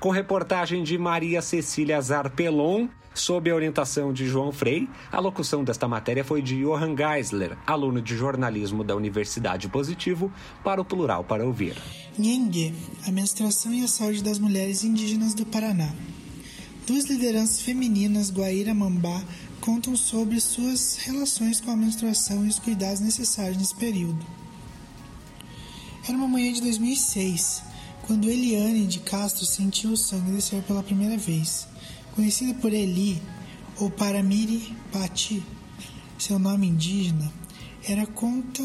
Com 0.00 0.10
reportagem 0.10 0.82
de 0.82 0.98
Maria 0.98 1.40
Cecília 1.40 2.00
Zarpelon, 2.00 2.88
sob 3.14 3.50
a 3.50 3.54
orientação 3.54 4.12
de 4.12 4.26
João 4.26 4.52
Frei, 4.52 4.88
a 5.10 5.20
locução 5.20 5.62
desta 5.64 5.86
matéria 5.88 6.24
foi 6.24 6.42
de 6.42 6.60
Johan 6.60 6.94
Geisler, 6.96 7.56
aluno 7.66 8.02
de 8.02 8.16
jornalismo 8.16 8.82
da 8.82 8.96
Universidade 8.96 9.68
Positivo, 9.68 10.30
para 10.62 10.80
o 10.80 10.84
Plural 10.84 11.24
para 11.24 11.46
Ouvir. 11.46 11.76
Nhengue, 12.18 12.74
a 13.06 13.12
menstruação 13.12 13.72
e 13.72 13.84
a 13.84 13.88
saúde 13.88 14.22
das 14.22 14.38
mulheres 14.38 14.84
indígenas 14.84 15.32
do 15.32 15.46
Paraná. 15.46 15.90
Duas 16.86 17.06
lideranças 17.06 17.62
femininas, 17.62 18.30
Guaíra 18.30 18.74
Mambá, 18.74 19.22
contam 19.60 19.96
sobre 19.96 20.38
suas 20.40 20.96
relações 20.96 21.58
com 21.60 21.70
a 21.70 21.76
menstruação 21.76 22.44
e 22.44 22.48
os 22.48 22.58
cuidados 22.58 23.00
necessários 23.00 23.56
nesse 23.56 23.74
período. 23.74 24.24
Era 26.06 26.18
uma 26.18 26.28
manhã 26.28 26.52
de 26.52 26.60
2006, 26.60 27.62
quando 28.06 28.28
Eliane 28.28 28.86
de 28.86 29.00
Castro 29.00 29.46
sentiu 29.46 29.92
o 29.92 29.96
sangue 29.96 30.32
descer 30.32 30.62
pela 30.64 30.82
primeira 30.82 31.16
vez. 31.16 31.66
Conhecida 32.14 32.54
por 32.54 32.72
Eli, 32.72 33.20
ou 33.80 33.90
Paramiri 33.90 34.72
Pati, 34.92 35.42
seu 36.16 36.38
nome 36.38 36.68
indígena, 36.68 37.32
era 37.88 38.06
conta, 38.06 38.62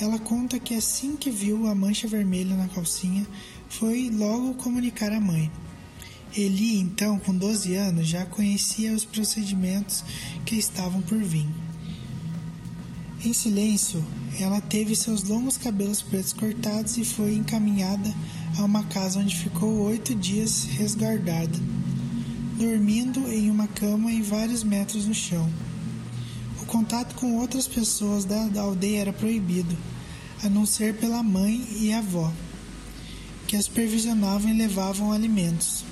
ela 0.00 0.18
conta 0.18 0.58
que 0.58 0.74
assim 0.74 1.14
que 1.14 1.30
viu 1.30 1.68
a 1.68 1.74
mancha 1.74 2.08
vermelha 2.08 2.56
na 2.56 2.66
calcinha, 2.66 3.24
foi 3.68 4.10
logo 4.10 4.54
comunicar 4.54 5.12
à 5.12 5.20
mãe. 5.20 5.48
Eli, 6.36 6.80
então, 6.80 7.16
com 7.20 7.32
12 7.32 7.76
anos, 7.76 8.08
já 8.08 8.26
conhecia 8.26 8.92
os 8.92 9.04
procedimentos 9.04 10.02
que 10.44 10.56
estavam 10.56 11.00
por 11.00 11.18
vir. 11.18 11.46
Em 13.24 13.32
silêncio, 13.32 14.04
ela 14.40 14.60
teve 14.60 14.96
seus 14.96 15.22
longos 15.22 15.56
cabelos 15.56 16.02
pretos 16.02 16.32
cortados 16.32 16.96
e 16.98 17.04
foi 17.04 17.34
encaminhada 17.34 18.12
a 18.58 18.64
uma 18.64 18.82
casa 18.82 19.20
onde 19.20 19.36
ficou 19.36 19.78
oito 19.82 20.12
dias 20.12 20.64
resguardada, 20.64 21.56
dormindo 22.60 23.26
em 23.32 23.50
uma 23.50 23.66
cama 23.66 24.12
em 24.12 24.20
vários 24.20 24.62
metros 24.62 25.06
no 25.06 25.14
chão. 25.14 25.50
O 26.60 26.66
contato 26.66 27.14
com 27.14 27.38
outras 27.38 27.66
pessoas 27.66 28.26
da, 28.26 28.48
da 28.48 28.60
aldeia 28.60 29.00
era 29.00 29.12
proibido, 29.14 29.74
a 30.42 30.48
não 30.50 30.66
ser 30.66 30.94
pela 30.96 31.22
mãe 31.22 31.66
e 31.80 31.90
avó, 31.90 32.30
que 33.46 33.56
as 33.56 33.64
supervisionavam 33.64 34.50
e 34.50 34.58
levavam 34.58 35.10
alimentos. 35.10 35.86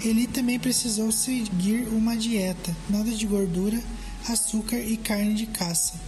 Ele 0.00 0.26
também 0.26 0.58
precisou 0.58 1.12
seguir 1.12 1.86
uma 1.88 2.16
dieta, 2.16 2.74
nada 2.88 3.10
de 3.10 3.26
gordura, 3.26 3.78
açúcar 4.26 4.78
e 4.78 4.96
carne 4.96 5.34
de 5.34 5.44
caça, 5.44 6.00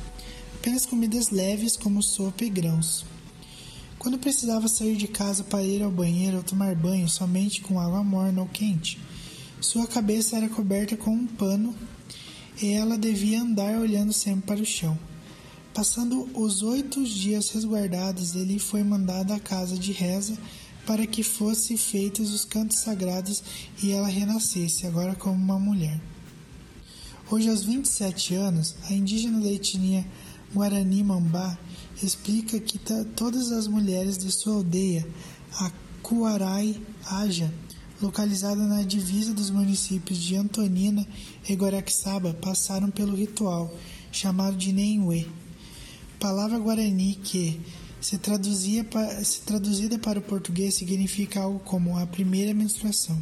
apenas 0.54 0.87
comidas 0.87 1.28
leves 1.28 1.76
como 1.76 2.02
sopa 2.02 2.42
e 2.42 2.49
grãos. 2.49 3.04
Quando 3.99 4.19
precisava 4.19 4.66
sair 4.66 4.97
de 4.97 5.09
casa 5.09 5.45
para 5.45 5.62
ir 5.62 5.83
ao 5.83 5.90
banheiro 5.90 6.38
ou 6.38 6.42
tomar 6.42 6.75
banho 6.75 7.07
somente 7.07 7.61
com 7.61 7.78
água 7.78 8.02
morna 8.02 8.40
ou 8.40 8.49
quente, 8.49 8.99
sua 9.60 9.86
cabeça 9.86 10.36
era 10.36 10.48
coberta 10.48 10.96
com 10.96 11.10
um 11.10 11.26
pano 11.26 11.74
e 12.62 12.72
ela 12.72 12.96
devia 12.96 13.42
andar 13.42 13.78
olhando 13.78 14.12
sempre 14.12 14.46
para 14.46 14.62
o 14.62 14.66
chão. 14.66 14.98
Passando 15.74 16.28
os 16.34 16.62
oito 16.62 17.04
dias 17.04 17.50
resguardados, 17.50 18.34
ele 18.34 18.58
foi 18.58 18.82
mandado 18.82 19.32
à 19.32 19.38
casa 19.38 19.76
de 19.76 19.92
reza 19.92 20.36
para 20.86 21.06
que 21.06 21.22
fossem 21.22 21.76
feitos 21.76 22.32
os 22.32 22.44
cantos 22.44 22.78
sagrados 22.78 23.42
e 23.82 23.92
ela 23.92 24.08
renascesse, 24.08 24.86
agora 24.86 25.14
como 25.14 25.34
uma 25.34 25.58
mulher. 25.58 26.00
Hoje, 27.30 27.48
aos 27.48 27.62
27 27.62 28.34
anos, 28.34 28.74
a 28.88 28.92
indígena 28.92 29.40
da 29.40 29.52
etnia 29.52 30.04
Guarani 30.52 31.04
Mambá 31.04 31.56
explica 32.02 32.58
que 32.58 32.78
todas 33.14 33.52
as 33.52 33.68
mulheres 33.68 34.18
de 34.18 34.32
sua 34.32 34.54
aldeia, 34.54 35.06
a 35.52 35.70
Cuarai 36.02 36.80
Aja, 37.06 37.52
localizada 38.00 38.66
na 38.66 38.83
divisa 38.83 39.33
dos 39.35 39.50
municípios 39.50 40.19
de 40.19 40.37
Antonina 40.37 41.07
e 41.49 41.54
Guaraxaba, 41.54 42.35
passaram 42.35 42.90
pelo 42.90 43.14
ritual 43.14 43.73
chamado 44.11 44.57
de 44.57 44.73
Nenhue, 44.73 45.28
palavra 46.19 46.59
guarani 46.59 47.19
que 47.23 47.61
se, 48.00 48.19
traduzia 48.19 48.87
se 49.23 49.42
traduzida 49.42 49.99
para 49.99 50.19
o 50.19 50.23
português, 50.23 50.75
significa 50.75 51.40
algo 51.40 51.61
como 51.61 51.99
a 51.99 52.07
primeira 52.07 52.54
menstruação. 52.54 53.21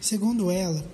Segundo 0.00 0.50
ela, 0.50 0.84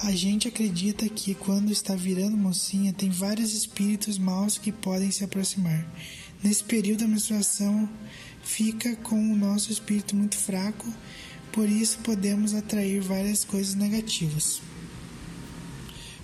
a 0.00 0.12
gente 0.12 0.46
acredita 0.46 1.08
que 1.08 1.34
quando 1.34 1.72
está 1.72 1.94
virando 1.94 2.36
mocinha 2.36 2.92
tem 2.92 3.10
vários 3.10 3.52
espíritos 3.52 4.18
maus 4.18 4.58
que 4.58 4.70
podem 4.70 5.10
se 5.10 5.24
aproximar. 5.24 5.86
Nesse 6.42 6.62
período 6.62 7.04
a 7.04 7.08
menstruação 7.08 7.88
fica 8.42 8.94
com 8.96 9.16
o 9.16 9.36
nosso 9.36 9.72
espírito 9.72 10.14
muito 10.14 10.36
fraco, 10.36 10.86
por 11.52 11.68
isso 11.68 11.98
podemos 11.98 12.54
atrair 12.54 13.00
várias 13.00 13.44
coisas 13.44 13.74
negativas. 13.74 14.60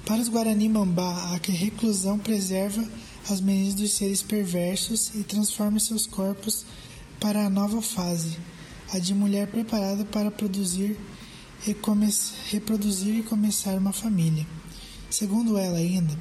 Para 0.04 0.20
os 0.20 0.28
Guarani 0.28 0.68
Mambá, 0.68 1.32
a 1.32 1.50
reclusão 1.50 2.18
preserva 2.18 2.86
as 3.30 3.40
meninas 3.40 3.74
dos 3.74 3.92
seres 3.92 4.22
perversos 4.22 5.10
e 5.14 5.22
transforma 5.22 5.80
seus 5.80 6.06
corpos 6.06 6.66
para 7.18 7.46
a 7.46 7.50
nova 7.50 7.80
fase, 7.80 8.36
a 8.92 8.98
de 8.98 9.14
mulher 9.14 9.46
preparada 9.46 10.04
para 10.04 10.30
produzir 10.30 10.98
e 11.66 11.74
reproduzir 12.50 13.14
e 13.14 13.22
começar 13.22 13.74
uma 13.78 13.92
família. 13.92 14.46
Segundo 15.08 15.56
ela 15.56 15.78
ainda, 15.78 16.14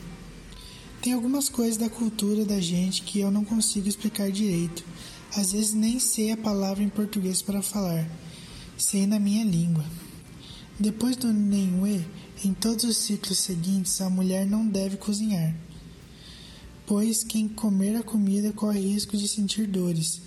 tem 1.01 1.11
algumas 1.11 1.49
coisas 1.49 1.75
da 1.75 1.89
cultura 1.89 2.45
da 2.45 2.61
gente 2.61 3.01
que 3.01 3.19
eu 3.19 3.29
não 3.29 3.43
consigo 3.43 3.89
explicar 3.89 4.31
direito. 4.31 4.85
Às 5.35 5.51
vezes 5.51 5.73
nem 5.73 5.99
sei 5.99 6.31
a 6.31 6.37
palavra 6.37 6.81
em 6.81 6.87
português 6.87 7.41
para 7.41 7.61
falar, 7.61 8.07
sei 8.83 9.07
na 9.07 9.19
minha 9.19 9.43
língua. 9.43 9.85
Depois 10.79 11.15
do 11.15 11.31
Nenhue, 11.31 12.05
em 12.43 12.53
todos 12.53 12.83
os 12.83 12.97
ciclos 12.97 13.37
seguintes, 13.39 14.01
a 14.01 14.09
mulher 14.09 14.45
não 14.45 14.67
deve 14.67 14.97
cozinhar 14.97 15.55
pois 16.85 17.23
quem 17.23 17.47
comer 17.47 17.95
a 17.95 18.03
comida 18.03 18.51
corre 18.51 18.79
risco 18.79 19.17
de 19.17 19.27
sentir 19.27 19.67
dores. 19.67 20.21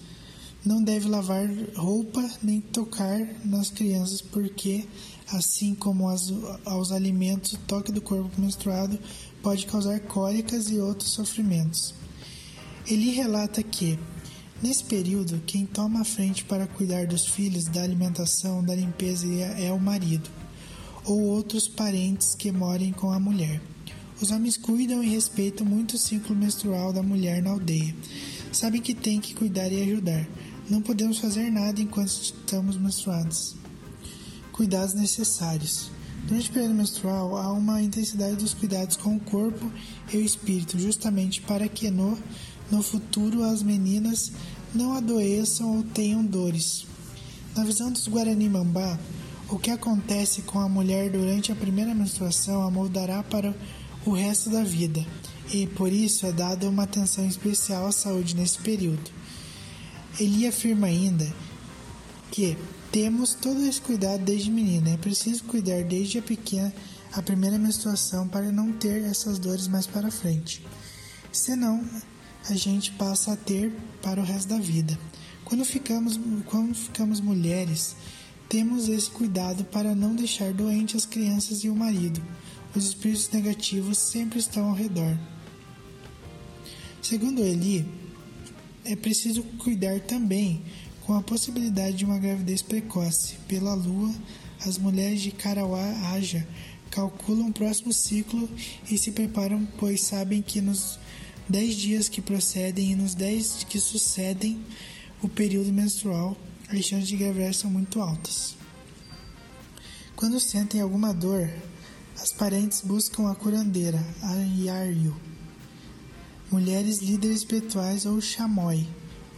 Não 0.64 0.82
deve 0.82 1.08
lavar 1.08 1.48
roupa 1.76 2.28
nem 2.42 2.60
tocar 2.60 3.20
nas 3.44 3.70
crianças, 3.70 4.20
porque, 4.20 4.84
assim 5.28 5.74
como 5.74 6.08
as, 6.08 6.32
aos 6.64 6.90
alimentos, 6.90 7.52
o 7.52 7.58
toque 7.58 7.92
do 7.92 8.00
corpo 8.00 8.40
menstruado 8.40 8.98
pode 9.42 9.66
causar 9.66 10.00
cólicas 10.00 10.70
e 10.70 10.80
outros 10.80 11.10
sofrimentos. 11.10 11.94
Ele 12.86 13.10
relata 13.12 13.62
que, 13.62 13.98
nesse 14.62 14.84
período, 14.84 15.42
quem 15.46 15.66
toma 15.66 16.00
a 16.00 16.04
frente 16.04 16.44
para 16.44 16.66
cuidar 16.66 17.06
dos 17.06 17.26
filhos, 17.26 17.64
da 17.64 17.82
alimentação, 17.82 18.62
da 18.62 18.74
limpeza 18.74 19.26
é 19.26 19.72
o 19.72 19.78
marido, 19.78 20.28
ou 21.04 21.20
outros 21.22 21.68
parentes 21.68 22.34
que 22.34 22.50
morem 22.50 22.92
com 22.92 23.10
a 23.10 23.20
mulher. 23.20 23.60
Os 24.20 24.30
homens 24.30 24.56
cuidam 24.56 25.02
e 25.04 25.08
respeitam 25.08 25.66
muito 25.66 25.94
o 25.94 25.98
ciclo 25.98 26.34
menstrual 26.34 26.92
da 26.92 27.02
mulher 27.02 27.42
na 27.42 27.50
aldeia. 27.50 27.94
Sabem 28.50 28.80
que 28.80 28.94
tem 28.94 29.20
que 29.20 29.34
cuidar 29.34 29.70
e 29.70 29.82
ajudar. 29.82 30.26
Não 30.70 30.80
podemos 30.80 31.18
fazer 31.18 31.50
nada 31.50 31.80
enquanto 31.80 32.08
estamos 32.08 32.78
menstruados. 32.78 33.54
Cuidados 34.52 34.94
necessários. 34.94 35.90
Durante 36.26 36.50
o 36.50 36.52
período 36.52 36.74
menstrual, 36.74 37.36
há 37.36 37.52
uma 37.52 37.80
intensidade 37.80 38.34
dos 38.34 38.52
cuidados 38.52 38.96
com 38.96 39.14
o 39.14 39.20
corpo 39.20 39.70
e 40.12 40.16
o 40.16 40.20
espírito, 40.20 40.76
justamente 40.76 41.40
para 41.40 41.68
que 41.68 41.88
no, 41.88 42.18
no 42.68 42.82
futuro 42.82 43.44
as 43.44 43.62
meninas 43.62 44.32
não 44.74 44.92
adoeçam 44.94 45.76
ou 45.76 45.84
tenham 45.84 46.24
dores. 46.24 46.84
Na 47.54 47.62
visão 47.62 47.92
dos 47.92 48.08
Guarani 48.08 48.48
Mambá, 48.48 48.98
o 49.48 49.56
que 49.56 49.70
acontece 49.70 50.42
com 50.42 50.58
a 50.58 50.68
mulher 50.68 51.10
durante 51.10 51.52
a 51.52 51.56
primeira 51.56 51.94
menstruação 51.94 52.62
a 52.62 52.70
moldará 52.72 53.22
para 53.22 53.54
o 54.04 54.10
resto 54.10 54.50
da 54.50 54.64
vida, 54.64 55.06
e 55.52 55.68
por 55.68 55.92
isso 55.92 56.26
é 56.26 56.32
dada 56.32 56.68
uma 56.68 56.82
atenção 56.82 57.24
especial 57.24 57.86
à 57.86 57.92
saúde 57.92 58.34
nesse 58.34 58.58
período. 58.58 59.12
Ele 60.18 60.44
afirma 60.44 60.88
ainda 60.88 61.32
que 62.32 62.56
temos 62.92 63.34
todo 63.34 63.64
esse 63.66 63.80
cuidado 63.80 64.24
desde 64.24 64.50
menina. 64.50 64.90
É 64.90 64.96
preciso 64.96 65.44
cuidar 65.44 65.82
desde 65.84 66.18
a 66.18 66.22
pequena, 66.22 66.72
a 67.12 67.22
primeira 67.22 67.58
menstruação 67.58 68.28
para 68.28 68.50
não 68.52 68.72
ter 68.72 69.04
essas 69.04 69.38
dores 69.38 69.68
mais 69.68 69.86
para 69.86 70.10
frente. 70.10 70.64
Senão, 71.32 71.84
a 72.48 72.54
gente 72.54 72.92
passa 72.92 73.32
a 73.32 73.36
ter 73.36 73.72
para 74.02 74.20
o 74.20 74.24
resto 74.24 74.48
da 74.48 74.58
vida. 74.58 74.98
Quando 75.44 75.64
ficamos, 75.64 76.18
quando 76.46 76.74
ficamos 76.74 77.20
mulheres, 77.20 77.96
temos 78.48 78.88
esse 78.88 79.10
cuidado 79.10 79.64
para 79.64 79.94
não 79.94 80.14
deixar 80.14 80.52
doentes 80.52 80.96
as 80.96 81.06
crianças 81.06 81.64
e 81.64 81.68
o 81.68 81.76
marido. 81.76 82.22
Os 82.74 82.84
espíritos 82.86 83.30
negativos 83.30 83.98
sempre 83.98 84.38
estão 84.38 84.68
ao 84.68 84.74
redor. 84.74 85.16
Segundo 87.02 87.40
Eli, 87.40 87.86
é 88.84 88.94
preciso 88.94 89.42
cuidar 89.58 90.00
também 90.00 90.64
com 91.06 91.14
a 91.14 91.22
possibilidade 91.22 91.98
de 91.98 92.04
uma 92.04 92.18
gravidez 92.18 92.60
precoce. 92.60 93.36
Pela 93.46 93.74
lua, 93.74 94.12
as 94.66 94.76
mulheres 94.76 95.22
de 95.22 95.30
Karawá 95.30 95.84
Aja 96.12 96.46
calculam 96.90 97.48
o 97.48 97.52
próximo 97.52 97.92
ciclo 97.92 98.50
e 98.90 98.98
se 98.98 99.12
preparam, 99.12 99.64
pois 99.78 100.00
sabem 100.00 100.42
que 100.42 100.60
nos 100.60 100.98
dez 101.48 101.76
dias 101.76 102.08
que 102.08 102.20
procedem 102.20 102.90
e 102.90 102.96
nos 102.96 103.14
dez 103.14 103.64
que 103.68 103.78
sucedem 103.78 104.60
o 105.22 105.28
período 105.28 105.72
menstrual, 105.72 106.36
as 106.68 106.84
chances 106.84 107.06
de 107.06 107.16
gravidez 107.16 107.58
são 107.58 107.70
muito 107.70 108.00
altas. 108.00 108.56
Quando 110.16 110.40
sentem 110.40 110.80
alguma 110.80 111.14
dor, 111.14 111.48
as 112.20 112.32
parentes 112.32 112.80
buscam 112.80 113.30
a 113.30 113.34
curandeira, 113.34 114.04
a 114.22 114.34
Yaryu, 114.34 115.14
mulheres 116.50 116.98
líderes 116.98 117.38
espirituais 117.38 118.06
ou 118.06 118.20
chamoi, 118.20 118.88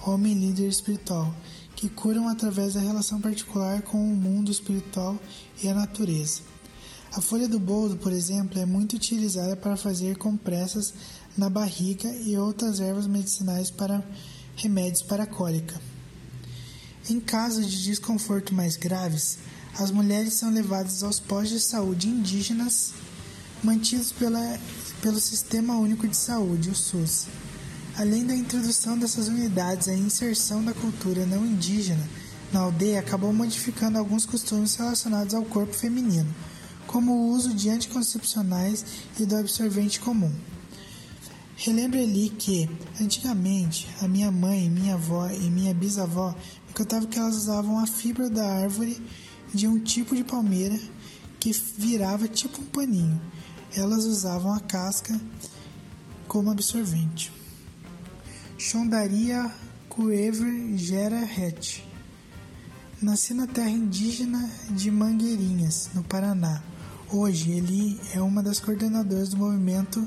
homem 0.06 0.34
líder 0.34 0.68
espiritual, 0.68 1.34
que 1.78 1.88
curam 1.88 2.28
através 2.28 2.75
da 2.75 2.80
relação 2.80 3.20
particular 3.20 3.82
com 3.82 3.99
o 3.99 4.16
mundo 4.16 4.50
espiritual 4.50 5.16
e 5.62 5.68
a 5.68 5.75
natureza. 5.75 6.40
A 7.12 7.20
folha 7.20 7.47
do 7.47 7.61
boldo, 7.61 7.97
por 7.97 8.11
exemplo, 8.11 8.58
é 8.58 8.66
muito 8.66 8.97
utilizada 8.97 9.54
para 9.54 9.76
fazer 9.76 10.16
compressas 10.16 10.92
na 11.37 11.49
barriga 11.49 12.12
e 12.12 12.37
outras 12.37 12.80
ervas 12.80 13.06
medicinais 13.06 13.70
para 13.70 14.02
remédios 14.56 15.02
para 15.02 15.25
cólica. 15.25 15.80
Em 17.08 17.20
casos 17.20 17.70
de 17.70 17.85
desconforto 17.85 18.52
mais 18.52 18.76
graves, 18.76 19.38
as 19.78 19.92
mulheres 19.92 20.35
são 20.35 20.50
levadas 20.50 21.04
aos 21.04 21.20
postos 21.20 21.50
de 21.50 21.61
saúde 21.61 22.08
indígenas 22.08 22.92
mantidos 23.62 24.11
pela, 24.11 24.58
pelo 25.00 25.20
Sistema 25.20 25.78
Único 25.78 26.08
de 26.08 26.16
Saúde, 26.16 26.70
o 26.70 26.75
SUS. 26.75 27.28
Além 27.99 28.25
da 28.25 28.33
introdução 28.33 28.97
dessas 28.97 29.26
unidades, 29.26 29.88
a 29.88 29.93
inserção 29.93 30.62
da 30.62 30.73
cultura 30.73 31.26
não 31.26 31.45
indígena 31.45 32.09
na 32.52 32.61
aldeia 32.61 33.00
acabou 33.00 33.33
modificando 33.33 33.99
alguns 33.99 34.25
costumes 34.25 34.76
relacionados 34.76 35.35
ao 35.35 35.43
corpo 35.43 35.75
feminino, 35.75 36.33
como 36.87 37.11
o 37.11 37.31
uso 37.31 37.52
de 37.52 37.69
anticoncepcionais 37.69 38.85
e 39.19 39.26
do 39.26 39.37
absorvente 39.37 39.99
comum. 39.99 40.33
Relembre-lhe 41.57 42.31
que, 42.31 42.70
antigamente, 43.01 43.88
a 44.01 44.07
minha 44.07 44.31
mãe, 44.31 44.70
minha 44.70 44.94
avó 44.94 45.29
e 45.29 45.51
minha 45.51 45.75
bisavó 45.75 46.37
me 46.68 46.75
contavam 46.75 47.09
que 47.09 47.18
elas 47.18 47.35
usavam 47.35 47.81
a 47.81 47.87
fibra 47.88 48.31
da 48.31 48.46
árvore 48.46 49.03
de 49.53 49.66
um 49.66 49.77
tipo 49.77 50.14
de 50.14 50.22
palmeira 50.22 50.79
que 51.40 51.51
virava 51.77 52.29
tipo 52.29 52.62
um 52.62 52.66
paninho. 52.66 53.20
Elas 53.75 54.05
usavam 54.05 54.55
a 54.55 54.61
casca 54.61 55.20
como 56.29 56.49
absorvente. 56.49 57.37
Chondaria 58.59 59.55
Cuever 59.88 60.77
Gera 60.77 61.25
Het. 61.25 61.81
Nasci 63.01 63.33
na 63.33 63.47
terra 63.47 63.71
indígena 63.71 64.51
de 64.71 64.90
Mangueirinhas, 64.90 65.90
no 65.94 66.03
Paraná. 66.03 66.61
Hoje 67.09 67.53
ele 67.53 68.01
é 68.12 68.21
uma 68.21 68.42
das 68.42 68.59
coordenadoras 68.59 69.29
do 69.29 69.37
movimento 69.37 70.05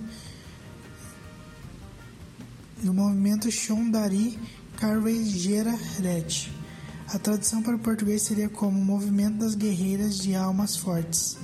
do 2.84 2.94
movimento 2.94 3.50
Shondari 3.50 4.38
Carvejeira 4.76 5.74
Het. 6.04 6.52
A 7.08 7.18
tradução 7.18 7.64
para 7.64 7.78
o 7.78 7.80
português 7.80 8.24
seria 8.24 8.50
como 8.50 8.84
Movimento 8.84 9.38
das 9.38 9.56
Guerreiras 9.56 10.18
de 10.18 10.36
Almas 10.36 10.76
Fortes, 10.76 11.38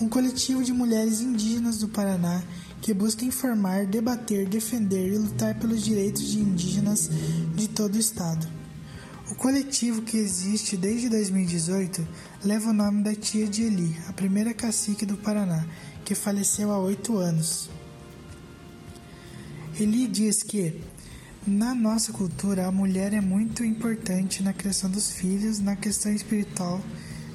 um 0.00 0.08
coletivo 0.08 0.62
de 0.62 0.72
mulheres 0.72 1.20
indígenas 1.20 1.78
do 1.78 1.88
Paraná 1.88 2.42
que 2.80 2.92
busca 2.92 3.24
informar, 3.24 3.86
debater, 3.86 4.46
defender 4.46 5.12
e 5.12 5.18
lutar 5.18 5.54
pelos 5.58 5.82
direitos 5.82 6.22
de 6.30 6.38
indígenas 6.40 7.08
de 7.54 7.68
todo 7.68 7.94
o 7.94 7.98
estado. 7.98 8.46
O 9.30 9.34
coletivo, 9.36 10.02
que 10.02 10.18
existe 10.18 10.76
desde 10.76 11.08
2018, 11.08 12.06
leva 12.44 12.68
o 12.68 12.74
nome 12.74 13.02
da 13.02 13.14
tia 13.14 13.46
de 13.46 13.62
Eli, 13.62 13.96
a 14.06 14.12
primeira 14.12 14.52
cacique 14.52 15.06
do 15.06 15.16
Paraná, 15.16 15.66
que 16.04 16.14
faleceu 16.14 16.70
há 16.70 16.78
oito 16.78 17.16
anos. 17.16 17.70
Eli 19.80 20.06
diz 20.06 20.42
que, 20.42 20.78
na 21.46 21.74
nossa 21.74 22.12
cultura, 22.12 22.66
a 22.66 22.72
mulher 22.72 23.14
é 23.14 23.20
muito 23.20 23.64
importante 23.64 24.42
na 24.42 24.52
criação 24.52 24.90
dos 24.90 25.10
filhos, 25.10 25.58
na 25.58 25.74
questão 25.74 26.12
espiritual, 26.12 26.82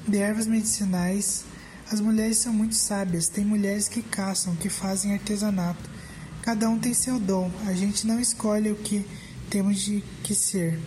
de 0.06 0.18
ervas 0.18 0.46
medicinais, 0.46 1.44
as 1.90 2.00
mulheres 2.00 2.38
são 2.38 2.52
muito 2.52 2.76
sábias. 2.76 3.28
Tem 3.28 3.44
mulheres 3.44 3.88
que 3.88 4.00
caçam, 4.00 4.54
que 4.54 4.68
fazem 4.68 5.12
artesanato. 5.12 5.90
Cada 6.40 6.70
um 6.70 6.78
tem 6.78 6.94
seu 6.94 7.18
dom. 7.18 7.50
A 7.66 7.72
gente 7.72 8.06
não 8.06 8.20
escolhe 8.20 8.70
o 8.70 8.76
que 8.76 9.04
temos 9.50 9.80
de 9.80 10.04
que 10.22 10.32
ser. 10.32 10.78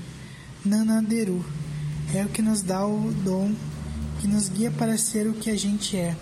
Nanaderu 0.63 1.46
é 2.16 2.24
o 2.24 2.30
que 2.30 2.42
nos 2.42 2.62
dá 2.62 2.86
o 2.88 3.12
dom, 3.12 3.54
que 4.22 4.28
nos 4.28 4.48
guia 4.48 4.72
para 4.72 4.98
ser 4.98 5.28
o 5.28 5.34
que 5.34 5.50
a 5.50 5.58
gente 5.58 5.98
é. 5.98 6.16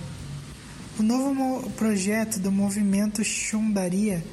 O 0.97 1.03
novo 1.03 1.69
projeto 1.71 2.39
do 2.39 2.51
movimento 2.51 3.23
Xundaria 3.23 4.23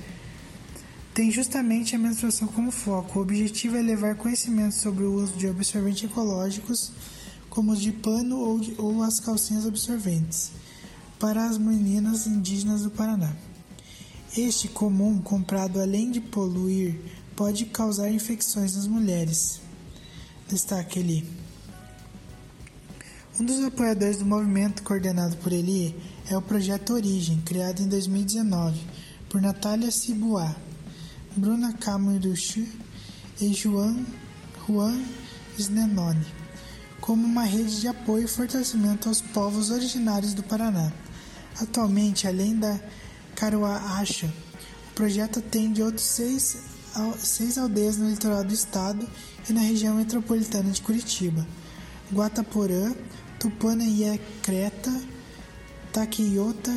tem 1.13 1.31
justamente 1.31 1.95
a 1.95 1.99
menstruação 1.99 2.49
como 2.49 2.71
foco. 2.71 3.19
O 3.19 3.23
objetivo 3.23 3.77
é 3.77 3.83
levar 3.83 4.15
conhecimento 4.15 4.77
sobre 4.77 5.05
o 5.05 5.13
uso 5.13 5.35
de 5.35 5.47
absorventes 5.47 6.05
ecológicos 6.05 6.93
como 7.59 7.73
os 7.73 7.81
de 7.81 7.91
pano 7.91 8.39
ou, 8.39 8.61
de, 8.61 8.73
ou 8.79 9.03
as 9.03 9.19
calcinhas 9.19 9.67
absorventes, 9.67 10.53
para 11.19 11.45
as 11.45 11.59
meninas 11.59 12.25
indígenas 12.25 12.83
do 12.83 12.91
Paraná. 12.91 13.35
Este 14.37 14.69
comum, 14.69 15.21
comprado 15.21 15.81
além 15.81 16.09
de 16.09 16.21
poluir, 16.21 16.97
pode 17.35 17.65
causar 17.65 18.13
infecções 18.13 18.77
nas 18.77 18.87
mulheres. 18.87 19.61
Destaque 20.49 21.01
ali. 21.01 21.29
Um 23.41 23.45
dos 23.45 23.59
apoiadores 23.65 24.19
do 24.19 24.25
movimento 24.25 24.85
coordenado 24.85 25.37
por 25.39 25.53
ele 25.53 25.97
é 26.31 26.37
o 26.37 26.43
Projeto 26.43 26.93
Origem, 26.93 27.41
criado 27.41 27.83
em 27.83 27.89
2019 27.89 28.79
por 29.29 29.43
Natália 29.43 29.91
Cibuá, 29.91 30.55
Bruna 31.37 31.73
Camiruchu 31.73 32.65
e 33.41 33.53
Juan, 33.53 34.07
Juan 34.69 35.03
Snenoni 35.59 36.38
como 37.01 37.27
uma 37.27 37.45
rede 37.45 37.81
de 37.81 37.89
apoio 37.89 38.25
e 38.25 38.29
fortalecimento 38.29 39.09
aos 39.09 39.21
povos 39.21 39.71
originários 39.71 40.35
do 40.35 40.43
Paraná. 40.43 40.93
Atualmente, 41.61 42.27
além 42.27 42.57
da 42.57 42.79
Caruá 43.35 43.77
Acha, 43.99 44.33
o 44.91 44.95
projeto 44.95 45.39
atende 45.39 45.83
outros 45.83 46.07
seis, 46.07 46.59
seis 47.19 47.59
aldeias 47.59 47.97
no 47.97 48.09
litoral 48.09 48.45
do 48.45 48.53
estado 48.53 49.09
e 49.49 49.53
na 49.53 49.61
região 49.61 49.95
metropolitana 49.95 50.71
de 50.71 50.83
Curitiba: 50.83 51.47
Guataporã, 52.13 52.95
Tupanaia-Creta, 53.39 54.93
Taqueiota, 55.93 56.77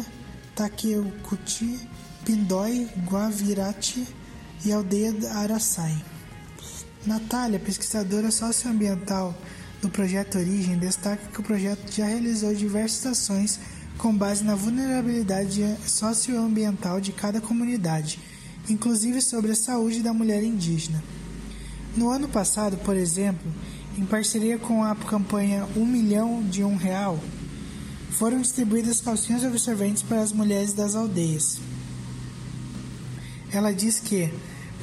Taqueucuti, 0.56 1.80
Pindói, 2.24 2.88
Guavirati 3.08 4.08
e 4.64 4.72
aldeia 4.72 5.14
Araçai. 5.34 6.04
Natália, 7.06 7.60
pesquisadora 7.60 8.30
socioambiental 8.30 9.36
do 9.82 9.89
projeto 9.89 10.38
Origem 10.38 10.78
destaca 10.78 11.28
que 11.34 11.39
o 11.39 11.44
projeto 11.44 11.91
já 11.91 12.06
realizou 12.06 12.54
diversas 12.54 13.06
ações 13.06 13.60
com 13.98 14.15
base 14.15 14.44
na 14.44 14.56
vulnerabilidade 14.56 15.63
socioambiental 15.86 17.02
de 17.02 17.12
cada 17.12 17.41
comunidade, 17.41 18.20
inclusive 18.70 19.22
sobre 19.22 19.52
a 19.52 19.56
saúde 19.56 20.02
da 20.02 20.13
mulher 20.13 20.44
indígena. 20.44 21.04
No 21.98 22.10
ano 22.10 22.28
passado, 22.28 22.78
por 22.78 22.96
exemplo, 22.96 23.52
em 23.98 24.06
parceria 24.06 24.58
com 24.58 24.84
a 24.84 24.96
campanha 24.96 25.67
Um 25.76 25.86
Milhão 25.86 26.44
de 26.44 26.63
Um 26.63 26.78
Real, 26.78 27.20
foram 28.12 28.41
distribuídas 28.41 29.02
calcinhas 29.02 29.44
absorventes 29.44 30.04
para 30.04 30.22
as 30.22 30.32
mulheres 30.32 30.74
das 30.74 30.96
aldeias. 30.96 31.60
Ela 33.52 33.74
diz 33.74 34.00
que 34.00 34.32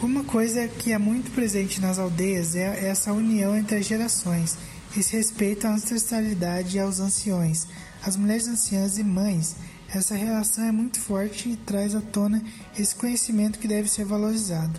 uma 0.03 0.23
coisa 0.25 0.69
que 0.69 0.93
é 0.93 0.99
muito 0.99 1.31
presente 1.33 1.81
nas 1.81 1.99
aldeias 1.99 2.55
é 2.55 2.89
essa 2.89 3.13
união 3.13 3.57
entre 3.57 3.77
as 3.77 3.87
gerações, 3.87 4.57
esse 4.97 5.17
respeito 5.17 5.67
à 5.67 5.75
ancestralidade 5.75 6.77
e 6.77 6.81
aos 6.81 7.01
anciões, 7.01 7.67
as 8.03 8.17
mulheres 8.17 8.49
anciãs 8.49 8.99
e 8.99 9.05
mães. 9.05 9.57
Essa 9.95 10.15
relação 10.15 10.65
é 10.65 10.73
muito 10.73 11.01
forte 11.01 11.49
e 11.49 11.57
traz 11.57 11.95
à 11.95 12.01
tona 12.01 12.43
esse 12.79 12.95
conhecimento 12.95 13.59
que 13.59 13.69
deve 13.69 13.89
ser 13.89 14.05
valorizado. 14.05 14.79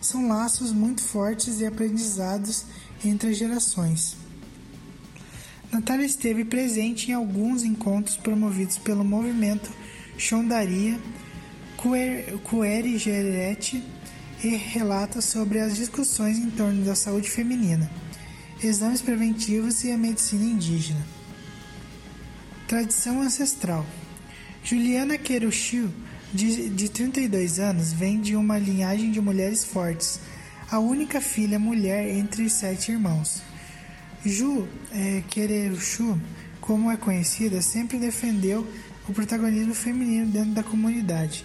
São 0.00 0.28
laços 0.28 0.72
muito 0.72 1.02
fortes 1.02 1.60
e 1.60 1.66
aprendizados 1.66 2.64
entre 3.04 3.30
as 3.30 3.36
gerações. 3.36 4.16
Natália 5.72 6.06
esteve 6.06 6.44
presente 6.44 7.10
em 7.10 7.14
alguns 7.14 7.64
encontros 7.64 8.16
promovidos 8.16 8.78
pelo 8.78 9.04
movimento 9.04 9.70
Chondaria 10.16 11.00
Cueri 11.76 12.96
Gerete 12.96 13.82
e 14.42 14.48
relata 14.48 15.20
sobre 15.20 15.58
as 15.58 15.74
discussões 15.74 16.38
em 16.38 16.50
torno 16.50 16.84
da 16.84 16.94
saúde 16.94 17.28
feminina, 17.28 17.90
exames 18.66 19.02
preventivos 19.02 19.84
e 19.84 19.90
a 19.92 19.98
medicina 19.98 20.44
indígena. 20.44 21.04
Tradição 22.66 23.20
ancestral. 23.20 23.84
Juliana 24.62 25.18
Queruchiu, 25.18 25.92
de, 26.32 26.70
de 26.70 26.88
32 26.88 27.58
anos, 27.58 27.92
vem 27.92 28.20
de 28.20 28.34
uma 28.34 28.58
linhagem 28.58 29.10
de 29.10 29.20
mulheres 29.20 29.64
fortes, 29.64 30.20
a 30.70 30.78
única 30.78 31.20
filha 31.20 31.58
mulher 31.58 32.08
entre 32.08 32.48
sete 32.48 32.92
irmãos. 32.92 33.42
Ju 34.24 34.66
é, 34.90 35.22
como 36.60 36.90
é 36.90 36.96
conhecida, 36.96 37.60
sempre 37.60 37.98
defendeu 37.98 38.66
o 39.06 39.12
protagonismo 39.12 39.74
feminino 39.74 40.26
dentro 40.26 40.52
da 40.52 40.62
comunidade. 40.62 41.44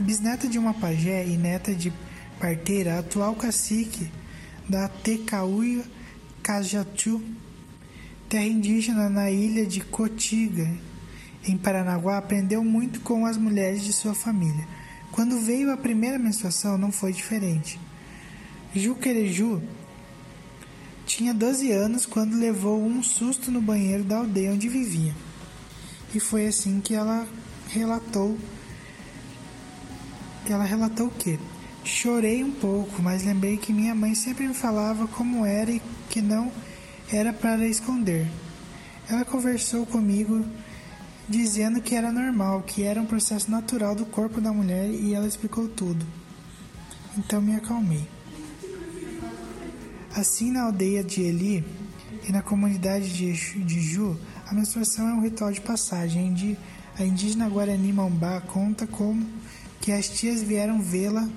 Bisneta 0.00 0.46
de 0.46 0.56
uma 0.56 0.72
pajé 0.72 1.26
e 1.26 1.36
neta 1.36 1.74
de 1.74 1.92
parteira, 2.38 3.00
atual 3.00 3.34
cacique 3.34 4.08
da 4.68 4.86
Tecauia 4.88 5.82
Cajatu, 6.42 7.22
terra 8.28 8.46
indígena 8.46 9.08
na 9.08 9.30
ilha 9.30 9.66
de 9.66 9.80
Cotiga, 9.80 10.70
em 11.46 11.56
Paranaguá, 11.56 12.18
aprendeu 12.18 12.62
muito 12.62 13.00
com 13.00 13.26
as 13.26 13.36
mulheres 13.36 13.82
de 13.82 13.92
sua 13.92 14.14
família. 14.14 14.66
Quando 15.12 15.40
veio 15.40 15.72
a 15.72 15.76
primeira 15.76 16.18
menstruação, 16.18 16.78
não 16.78 16.92
foi 16.92 17.12
diferente. 17.12 17.78
Juquereju 18.74 19.62
tinha 21.06 21.34
12 21.34 21.72
anos 21.72 22.06
quando 22.06 22.38
levou 22.38 22.80
um 22.80 23.02
susto 23.02 23.50
no 23.50 23.60
banheiro 23.60 24.04
da 24.04 24.18
aldeia 24.18 24.52
onde 24.52 24.68
vivia. 24.68 25.14
E 26.14 26.20
foi 26.20 26.46
assim 26.46 26.80
que 26.80 26.94
ela 26.94 27.26
relatou. 27.68 28.38
Ela 30.48 30.64
relatou 30.64 31.10
que 31.10 31.38
chorei 31.84 32.44
um 32.44 32.52
pouco, 32.52 33.02
mas 33.02 33.24
lembrei 33.24 33.56
que 33.56 33.72
minha 33.72 33.94
mãe 33.94 34.14
sempre 34.14 34.46
me 34.46 34.54
falava 34.54 35.06
como 35.08 35.44
era 35.44 35.70
e 35.70 35.82
que 36.08 36.20
não 36.20 36.52
era 37.12 37.32
para 37.32 37.66
esconder. 37.66 38.26
Ela 39.08 39.24
conversou 39.24 39.84
comigo 39.86 40.44
dizendo 41.28 41.80
que 41.80 41.94
era 41.94 42.12
normal, 42.12 42.62
que 42.62 42.82
era 42.82 43.00
um 43.00 43.06
processo 43.06 43.50
natural 43.50 43.94
do 43.94 44.04
corpo 44.04 44.40
da 44.40 44.52
mulher 44.52 44.90
e 44.90 45.14
ela 45.14 45.26
explicou 45.26 45.68
tudo. 45.68 46.04
Então 47.16 47.40
me 47.40 47.54
acalmei. 47.54 48.06
Assim, 50.14 50.50
na 50.50 50.64
aldeia 50.64 51.04
de 51.04 51.22
Eli 51.22 51.64
e 52.28 52.32
na 52.32 52.42
comunidade 52.42 53.12
de, 53.12 53.32
Ju, 53.80 54.18
a 54.46 54.52
menstruação 54.52 55.08
é 55.08 55.14
um 55.14 55.22
ritual 55.22 55.52
de 55.52 55.60
passagem. 55.60 56.56
A 56.98 57.04
indígena 57.04 57.48
Guarani 57.48 57.92
Mambá 57.92 58.40
conta 58.40 58.86
como 58.86 59.24
que 59.80 59.92
as 59.92 60.08
tias 60.08 60.42
vieram 60.42 60.80
vê-la, 60.80 61.28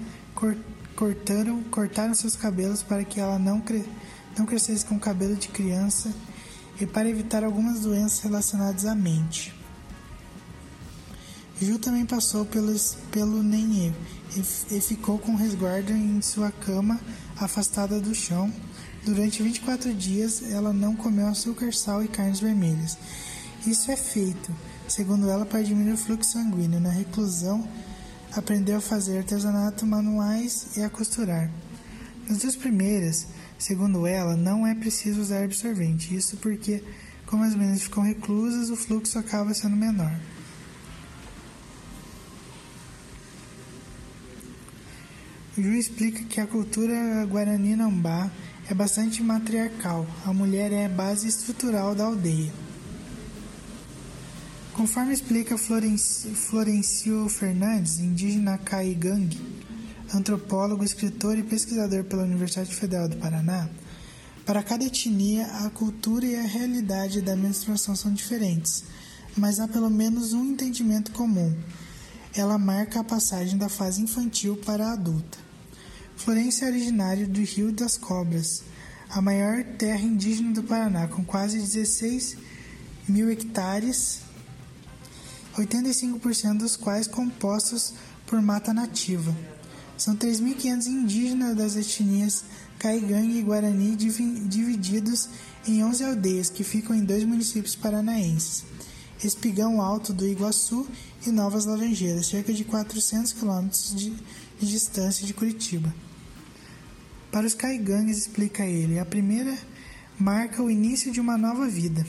cortaram, 0.96 1.64
cortaram 1.64 2.14
seus 2.14 2.36
cabelos 2.36 2.84
para 2.84 3.04
que 3.04 3.20
ela 3.20 3.40
não, 3.40 3.60
cre, 3.60 3.86
não 4.38 4.46
crescesse 4.46 4.86
com 4.86 5.00
cabelo 5.00 5.36
de 5.36 5.48
criança 5.48 6.14
e 6.80 6.86
para 6.86 7.10
evitar 7.10 7.44
algumas 7.44 7.82
doenças 7.82 8.20
relacionadas 8.20 8.86
à 8.86 8.96
mente. 8.96 9.54
Ju 11.62 11.80
também 11.80 12.06
passou 12.06 12.46
pelos, 12.46 12.98
pelo 13.12 13.42
Nenê 13.42 13.92
e, 14.36 14.76
e 14.76 14.82
ficou 14.82 15.18
com 15.18 15.36
resguardo 15.36 15.92
em 15.92 16.22
sua 16.22 16.52
cama 16.52 17.00
afastada 17.38 18.00
do 18.00 18.14
chão. 18.14 18.52
Durante 19.06 19.44
24 19.44 19.94
dias, 19.94 20.44
ela 20.52 20.74
não 20.74 20.96
comeu 20.96 21.28
açúcar, 21.28 21.74
sal 21.74 22.04
e 22.04 22.08
carnes 22.08 22.40
vermelhas. 22.40 22.98
Isso 23.66 23.92
é 23.92 23.96
feito, 23.96 24.54
segundo 24.88 25.30
ela, 25.30 25.46
para 25.46 25.62
diminuir 25.62 25.94
o 25.94 25.98
fluxo 25.98 26.32
sanguíneo. 26.32 26.80
Na 26.80 26.90
reclusão, 26.90 27.68
aprendeu 28.36 28.78
a 28.78 28.82
fazer 28.82 29.20
artesanato 29.20 29.86
manuais 29.86 30.76
e 30.76 30.82
a 30.82 30.90
costurar. 30.90 31.50
Nas 32.28 32.40
duas 32.40 32.56
primeiras, 32.56 33.28
segundo 33.60 34.08
ela, 34.08 34.36
não 34.36 34.66
é 34.66 34.74
preciso 34.74 35.22
usar 35.22 35.44
absorvente. 35.44 36.16
Isso 36.16 36.38
porque, 36.38 36.84
como 37.26 37.44
as 37.44 37.56
meninas 37.56 37.84
ficam 37.84 38.04
reclusas, 38.04 38.70
o 38.70 38.76
fluxo 38.76 39.20
acaba 39.20 39.54
sendo 39.54 39.76
menor. 39.76 40.12
O 45.56 45.62
Ju 45.62 45.74
explica 45.74 46.24
que 46.24 46.42
a 46.42 46.48
cultura 46.48 47.26
guarani 47.30 47.76
Nambá 47.76 48.32
é 48.68 48.74
bastante 48.74 49.22
matriarcal. 49.22 50.08
A 50.26 50.34
mulher 50.34 50.72
é 50.72 50.86
a 50.88 50.90
base 50.90 51.28
estrutural 51.28 51.94
da 51.94 52.06
aldeia. 52.06 52.52
Conforme 54.74 55.14
explica 55.14 55.56
Florencio 55.56 57.30
Fernandes, 57.30 58.00
indígena 58.00 58.58
Caigangue, 58.58 59.40
antropólogo, 60.12 60.84
escritor 60.84 61.38
e 61.38 61.44
pesquisador 61.44 62.04
pela 62.04 62.24
Universidade 62.24 62.74
Federal 62.74 63.08
do 63.08 63.16
Paraná, 63.18 63.70
para 64.44 64.64
cada 64.64 64.84
etnia 64.84 65.46
a 65.46 65.70
cultura 65.70 66.26
e 66.26 66.36
a 66.36 66.42
realidade 66.42 67.22
da 67.22 67.36
menstruação 67.36 67.96
são 67.96 68.12
diferentes, 68.12 68.84
mas 69.38 69.60
há 69.60 69.68
pelo 69.68 69.92
menos 69.92 70.34
um 70.34 70.44
entendimento 70.44 71.12
comum. 71.12 71.56
Ela 72.36 72.58
marca 72.58 73.00
a 73.00 73.04
passagem 73.04 73.60
da 73.60 73.70
fase 73.70 74.02
infantil 74.02 74.58
para 74.66 74.88
a 74.88 74.94
adulta. 74.94 75.38
Florença 76.16 76.66
é 76.66 76.70
originário 76.70 77.28
do 77.28 77.42
Rio 77.42 77.72
das 77.72 77.96
Cobras, 77.96 78.64
a 79.08 79.22
maior 79.22 79.64
terra 79.78 80.02
indígena 80.02 80.52
do 80.52 80.64
Paraná, 80.64 81.08
com 81.08 81.24
quase 81.24 81.60
16 81.60 82.38
mil 83.08 83.30
hectares, 83.30 84.33
85% 85.58 86.58
dos 86.58 86.76
quais 86.76 87.08
compostos 87.08 87.94
por 88.26 88.42
mata 88.42 88.74
nativa. 88.74 89.36
São 89.98 90.16
3.500 90.16 90.88
indígenas 90.88 91.56
das 91.56 91.76
etnias 91.76 92.44
Caigangue 92.80 93.38
e 93.38 93.42
Guarani 93.42 93.96
divididos 93.96 95.30
em 95.66 95.84
11 95.84 96.04
aldeias 96.04 96.50
que 96.50 96.64
ficam 96.64 96.96
em 96.96 97.06
dois 97.06 97.24
municípios 97.24 97.76
paranaenses, 97.76 98.66
Espigão 99.24 99.82
Alto 99.82 100.12
do 100.12 100.28
Iguaçu 100.28 100.86
e 101.26 101.32
Novas 101.32 101.66
Laranjeiras, 101.66 102.28
cerca 102.28 102.52
de 102.52 102.66
400 102.66 103.32
quilômetros 103.32 103.96
de 103.96 104.14
distância 104.60 105.26
de 105.26 105.34
Curitiba. 105.34 105.94
Para 107.32 107.48
os 107.48 107.54
caigangues, 107.54 108.18
explica 108.18 108.66
ele, 108.66 109.00
a 109.00 109.06
primeira 109.06 109.58
marca 110.20 110.62
o 110.62 110.70
início 110.70 111.12
de 111.12 111.22
uma 111.22 111.38
nova 111.38 111.68
vida. 111.68 112.06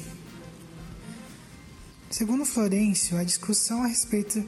Segundo 2.17 2.45
Florencio, 2.45 3.19
a 3.19 3.25
discussão 3.25 3.83
a 3.83 3.89
respeito, 3.89 4.45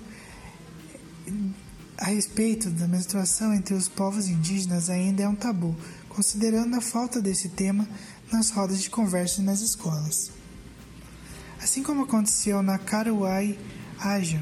a 1.99 2.05
respeito 2.05 2.71
da 2.71 2.87
menstruação 2.87 3.53
entre 3.53 3.75
os 3.75 3.89
povos 3.89 4.29
indígenas 4.29 4.89
ainda 4.89 5.25
é 5.25 5.29
um 5.29 5.35
tabu, 5.35 5.75
considerando 6.09 6.77
a 6.77 6.81
falta 6.81 7.21
desse 7.21 7.49
tema 7.49 7.89
nas 8.31 8.51
rodas 8.51 8.81
de 8.81 8.89
conversa 8.89 9.41
e 9.41 9.45
nas 9.45 9.63
escolas. 9.63 10.31
Assim 11.61 11.83
como 11.83 12.05
aconteceu 12.05 12.63
na 12.63 12.79
Caruai 12.79 13.59
Aja, 13.99 14.41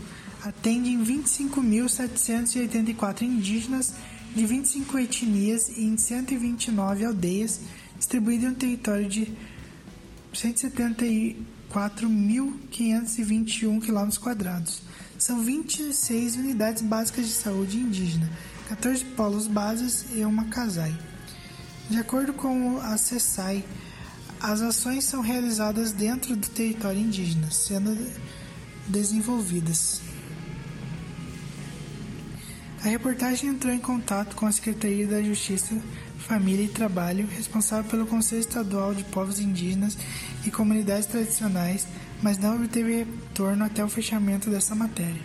atende 0.43 0.91
25.784 0.91 3.23
indígenas 3.23 3.93
de 4.35 4.45
25 4.45 4.97
etnias 4.97 5.77
em 5.77 5.97
129 5.97 7.05
aldeias, 7.05 7.61
distribuídas 7.97 8.45
em 8.45 8.49
um 8.53 8.55
território 8.55 9.07
de 9.07 9.31
174.521 11.71 13.79
km. 13.79 14.09
São 15.17 15.41
26 15.41 16.35
unidades 16.35 16.81
básicas 16.81 17.27
de 17.27 17.31
saúde 17.31 17.77
indígena, 17.77 18.29
14 18.69 19.05
polos 19.05 19.47
bases 19.47 20.07
e 20.13 20.25
uma 20.25 20.45
casai. 20.45 20.93
De 21.89 21.97
acordo 21.97 22.33
com 22.33 22.77
a 22.79 22.97
CESAI, 22.97 23.63
as 24.41 24.61
ações 24.61 25.05
são 25.05 25.21
realizadas 25.21 25.91
dentro 25.91 26.35
do 26.35 26.49
território 26.49 26.99
indígena, 26.99 27.51
sendo 27.51 27.95
desenvolvidas. 28.87 30.01
A 32.83 32.87
reportagem 32.87 33.51
entrou 33.51 33.71
em 33.71 33.79
contato 33.79 34.35
com 34.35 34.47
a 34.47 34.51
Secretaria 34.51 35.05
da 35.05 35.21
Justiça, 35.21 35.79
Família 36.27 36.65
e 36.65 36.69
Trabalho, 36.69 37.27
responsável 37.27 37.89
pelo 37.89 38.05
Conselho 38.05 38.41
Estadual 38.41 38.93
de 38.93 39.03
Povos 39.03 39.39
Indígenas 39.39 39.97
e 40.45 40.51
Comunidades 40.51 41.05
Tradicionais, 41.05 41.87
mas 42.21 42.37
não 42.37 42.55
obteve 42.55 42.99
retorno 42.99 43.65
até 43.65 43.83
o 43.83 43.89
fechamento 43.89 44.49
dessa 44.49 44.73
matéria. 44.75 45.21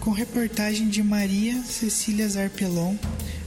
Com 0.00 0.10
reportagem 0.10 0.88
de 0.88 1.02
Maria 1.02 1.62
Cecília 1.62 2.28
Zarpelon, 2.28 2.96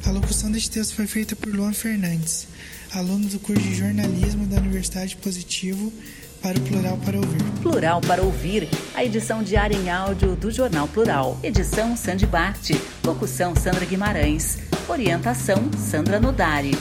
a 0.05 0.11
locução 0.11 0.51
deste 0.51 0.71
texto 0.71 0.95
foi 0.95 1.07
feita 1.07 1.35
por 1.35 1.53
Luan 1.53 1.73
Fernandes 1.73 2.47
aluno 2.91 3.27
do 3.27 3.39
curso 3.39 3.61
de 3.61 3.75
jornalismo 3.75 4.45
da 4.45 4.57
Universidade 4.57 5.15
Positivo, 5.17 5.91
para 6.41 6.57
o 6.57 6.61
Plural 6.61 6.97
para 7.03 7.17
Ouvir. 7.17 7.43
Plural 7.61 8.01
para 8.01 8.21
Ouvir, 8.21 8.69
a 8.95 9.03
edição 9.03 9.43
diária 9.43 9.75
em 9.75 9.89
áudio 9.89 10.35
do 10.35 10.51
Jornal 10.51 10.87
Plural. 10.87 11.37
Edição 11.43 11.95
Sandy 11.95 12.25
Bart. 12.25 12.71
Locução 13.03 13.55
Sandra 13.55 13.85
Guimarães. 13.85 14.59
Orientação 14.87 15.71
Sandra 15.77 16.19
Nodari. 16.19 16.77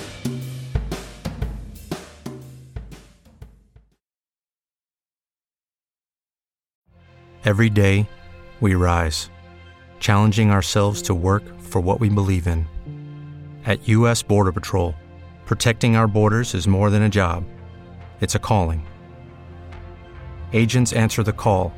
Every 7.45 7.71
day, 7.71 8.09
we 8.61 8.75
rise, 8.75 9.31
challenging 10.01 10.51
ourselves 10.51 11.01
to 11.03 11.15
work 11.15 11.45
for 11.61 11.81
what 11.81 12.01
we 12.01 12.09
believe 12.09 12.49
in. 12.49 12.67
At 13.65 13.89
U.S. 13.89 14.23
Border 14.23 14.53
Patrol, 14.53 14.95
Protecting 15.47 15.95
our 15.95 16.09
borders 16.09 16.55
is 16.55 16.67
more 16.67 16.91
than 16.91 17.03
a 17.03 17.09
job, 17.09 17.45
it's 18.21 18.35
a 18.35 18.41
calling. 18.41 18.85
Agents 20.57 20.93
answer 20.95 21.23
the 21.23 21.35
call, 21.35 21.75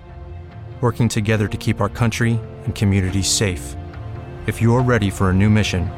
working 0.80 1.08
together 1.08 1.48
to 1.48 1.56
keep 1.56 1.80
our 1.80 1.88
country 1.88 2.38
and 2.62 2.72
communities 2.76 3.26
safe. 3.26 3.74
If 4.46 4.62
you're 4.62 4.82
ready 4.82 5.10
for 5.10 5.30
a 5.30 5.34
new 5.34 5.50
mission, 5.50 5.90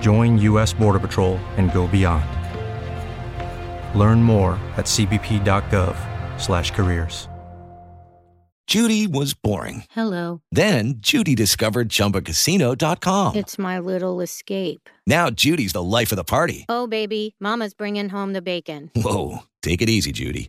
join 0.00 0.38
U.S. 0.38 0.72
Border 0.72 0.98
Patrol 0.98 1.36
and 1.58 1.70
go 1.74 1.86
beyond. 1.86 2.24
Learn 3.94 4.22
more 4.22 4.52
at 4.78 4.86
cbp.gov/careers. 4.86 7.28
Judy 8.66 9.06
was 9.06 9.34
boring. 9.34 9.84
Hello. 9.90 10.40
Then 10.50 10.94
Judy 10.96 11.34
discovered 11.34 11.90
ChumbaCasino.com. 11.90 13.36
It's 13.36 13.58
my 13.58 13.78
little 13.78 14.22
escape. 14.22 14.88
Now 15.06 15.28
Judy's 15.28 15.74
the 15.74 15.82
life 15.82 16.10
of 16.10 16.16
the 16.16 16.24
party. 16.24 16.64
Oh 16.70 16.86
baby, 16.86 17.34
Mama's 17.38 17.74
bringing 17.74 18.08
home 18.08 18.32
the 18.32 18.40
bacon. 18.40 18.90
Whoa, 18.96 19.40
take 19.60 19.82
it 19.82 19.90
easy, 19.90 20.12
Judy. 20.12 20.48